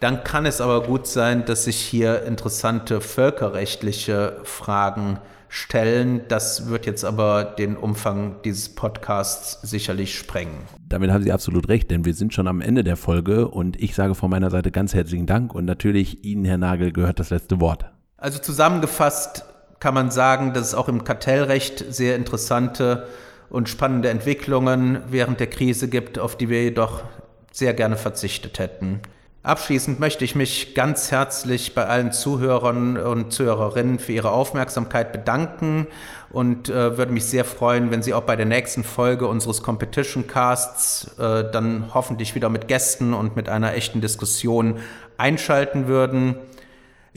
Dann 0.01 0.23
kann 0.23 0.45
es 0.45 0.61
aber 0.61 0.83
gut 0.83 1.07
sein, 1.07 1.45
dass 1.45 1.63
sich 1.63 1.77
hier 1.77 2.25
interessante 2.25 3.01
völkerrechtliche 3.01 4.37
Fragen 4.43 5.17
stellen. 5.49 6.21
Das 6.27 6.69
wird 6.69 6.85
jetzt 6.85 7.05
aber 7.05 7.43
den 7.43 7.77
Umfang 7.77 8.35
dieses 8.43 8.69
Podcasts 8.69 9.67
sicherlich 9.67 10.15
sprengen. 10.15 10.53
Damit 10.87 11.09
haben 11.09 11.23
Sie 11.23 11.31
absolut 11.31 11.69
recht, 11.69 11.89
denn 11.89 12.05
wir 12.05 12.13
sind 12.13 12.35
schon 12.35 12.47
am 12.47 12.61
Ende 12.61 12.83
der 12.83 12.97
Folge 12.97 13.47
und 13.47 13.81
ich 13.81 13.95
sage 13.95 14.13
von 14.13 14.29
meiner 14.29 14.51
Seite 14.51 14.69
ganz 14.69 14.93
herzlichen 14.93 15.25
Dank 15.25 15.55
und 15.55 15.65
natürlich 15.65 16.23
Ihnen, 16.23 16.45
Herr 16.45 16.59
Nagel, 16.59 16.91
gehört 16.91 17.19
das 17.19 17.31
letzte 17.31 17.59
Wort. 17.59 17.94
Also 18.25 18.39
zusammengefasst 18.39 19.45
kann 19.79 19.93
man 19.93 20.09
sagen, 20.09 20.53
dass 20.53 20.69
es 20.69 20.73
auch 20.73 20.87
im 20.87 21.03
Kartellrecht 21.03 21.93
sehr 21.93 22.15
interessante 22.15 23.05
und 23.51 23.69
spannende 23.69 24.09
Entwicklungen 24.09 25.03
während 25.11 25.39
der 25.39 25.45
Krise 25.45 25.89
gibt, 25.89 26.17
auf 26.17 26.35
die 26.35 26.49
wir 26.49 26.63
jedoch 26.63 27.03
sehr 27.51 27.75
gerne 27.75 27.97
verzichtet 27.97 28.57
hätten. 28.57 28.99
Abschließend 29.43 29.99
möchte 29.99 30.25
ich 30.25 30.33
mich 30.33 30.73
ganz 30.73 31.11
herzlich 31.11 31.75
bei 31.75 31.85
allen 31.85 32.11
Zuhörern 32.11 32.97
und 32.97 33.31
Zuhörerinnen 33.31 33.99
für 33.99 34.13
ihre 34.13 34.31
Aufmerksamkeit 34.31 35.11
bedanken 35.11 35.85
und 36.31 36.67
äh, 36.69 36.97
würde 36.97 37.11
mich 37.11 37.25
sehr 37.25 37.45
freuen, 37.45 37.91
wenn 37.91 38.01
Sie 38.01 38.15
auch 38.15 38.23
bei 38.23 38.35
der 38.35 38.47
nächsten 38.47 38.83
Folge 38.83 39.27
unseres 39.27 39.61
Competition 39.61 40.25
Casts 40.25 41.15
äh, 41.19 41.51
dann 41.51 41.93
hoffentlich 41.93 42.33
wieder 42.33 42.49
mit 42.49 42.67
Gästen 42.67 43.13
und 43.13 43.35
mit 43.35 43.49
einer 43.49 43.75
echten 43.75 44.01
Diskussion 44.01 44.79
einschalten 45.15 45.85
würden. 45.85 46.39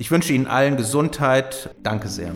Ich 0.00 0.12
wünsche 0.12 0.32
Ihnen 0.32 0.46
allen 0.46 0.76
Gesundheit. 0.76 1.74
Danke 1.82 2.06
sehr. 2.06 2.32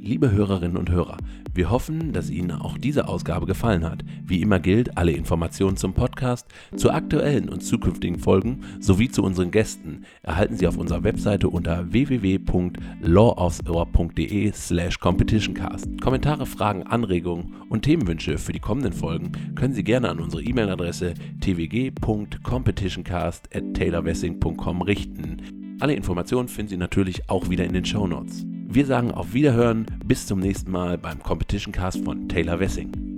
Liebe 0.00 0.32
Hörerinnen 0.32 0.76
und 0.76 0.90
Hörer, 0.90 1.18
wir 1.54 1.70
hoffen, 1.70 2.12
dass 2.12 2.28
Ihnen 2.28 2.50
auch 2.50 2.76
diese 2.76 3.06
Ausgabe 3.06 3.46
gefallen 3.46 3.84
hat. 3.84 4.02
Wie 4.24 4.42
immer 4.42 4.58
gilt, 4.58 4.98
alle 4.98 5.12
Informationen 5.12 5.76
zum 5.76 5.94
Podcast, 5.94 6.48
zu 6.74 6.90
aktuellen 6.90 7.48
und 7.48 7.60
zukünftigen 7.60 8.18
Folgen 8.18 8.64
sowie 8.80 9.08
zu 9.08 9.22
unseren 9.22 9.52
Gästen 9.52 10.04
erhalten 10.24 10.56
Sie 10.56 10.66
auf 10.66 10.76
unserer 10.76 11.04
Webseite 11.04 11.48
unter 11.48 11.92
www.lawofsir.de 11.92 14.52
slash 14.52 14.98
competitioncast. 14.98 16.00
Kommentare, 16.00 16.46
Fragen, 16.46 16.82
Anregungen 16.82 17.54
und 17.68 17.82
Themenwünsche 17.82 18.38
für 18.38 18.52
die 18.52 18.58
kommenden 18.58 18.92
Folgen 18.92 19.30
können 19.54 19.74
Sie 19.74 19.84
gerne 19.84 20.08
an 20.08 20.18
unsere 20.18 20.42
E-Mail-Adresse 20.42 21.14
twg.competitioncast 21.40 23.48
at 23.54 23.62
richten. 24.88 25.59
Alle 25.80 25.94
Informationen 25.94 26.48
finden 26.48 26.68
Sie 26.68 26.76
natürlich 26.76 27.30
auch 27.30 27.48
wieder 27.48 27.64
in 27.64 27.72
den 27.72 27.86
Show 27.86 28.06
Notes. 28.06 28.44
Wir 28.68 28.84
sagen 28.84 29.12
auf 29.12 29.32
Wiederhören, 29.32 29.86
bis 30.04 30.26
zum 30.26 30.38
nächsten 30.38 30.70
Mal 30.70 30.98
beim 30.98 31.22
Competition 31.22 31.72
Cast 31.72 32.04
von 32.04 32.28
Taylor 32.28 32.60
Wessing. 32.60 33.09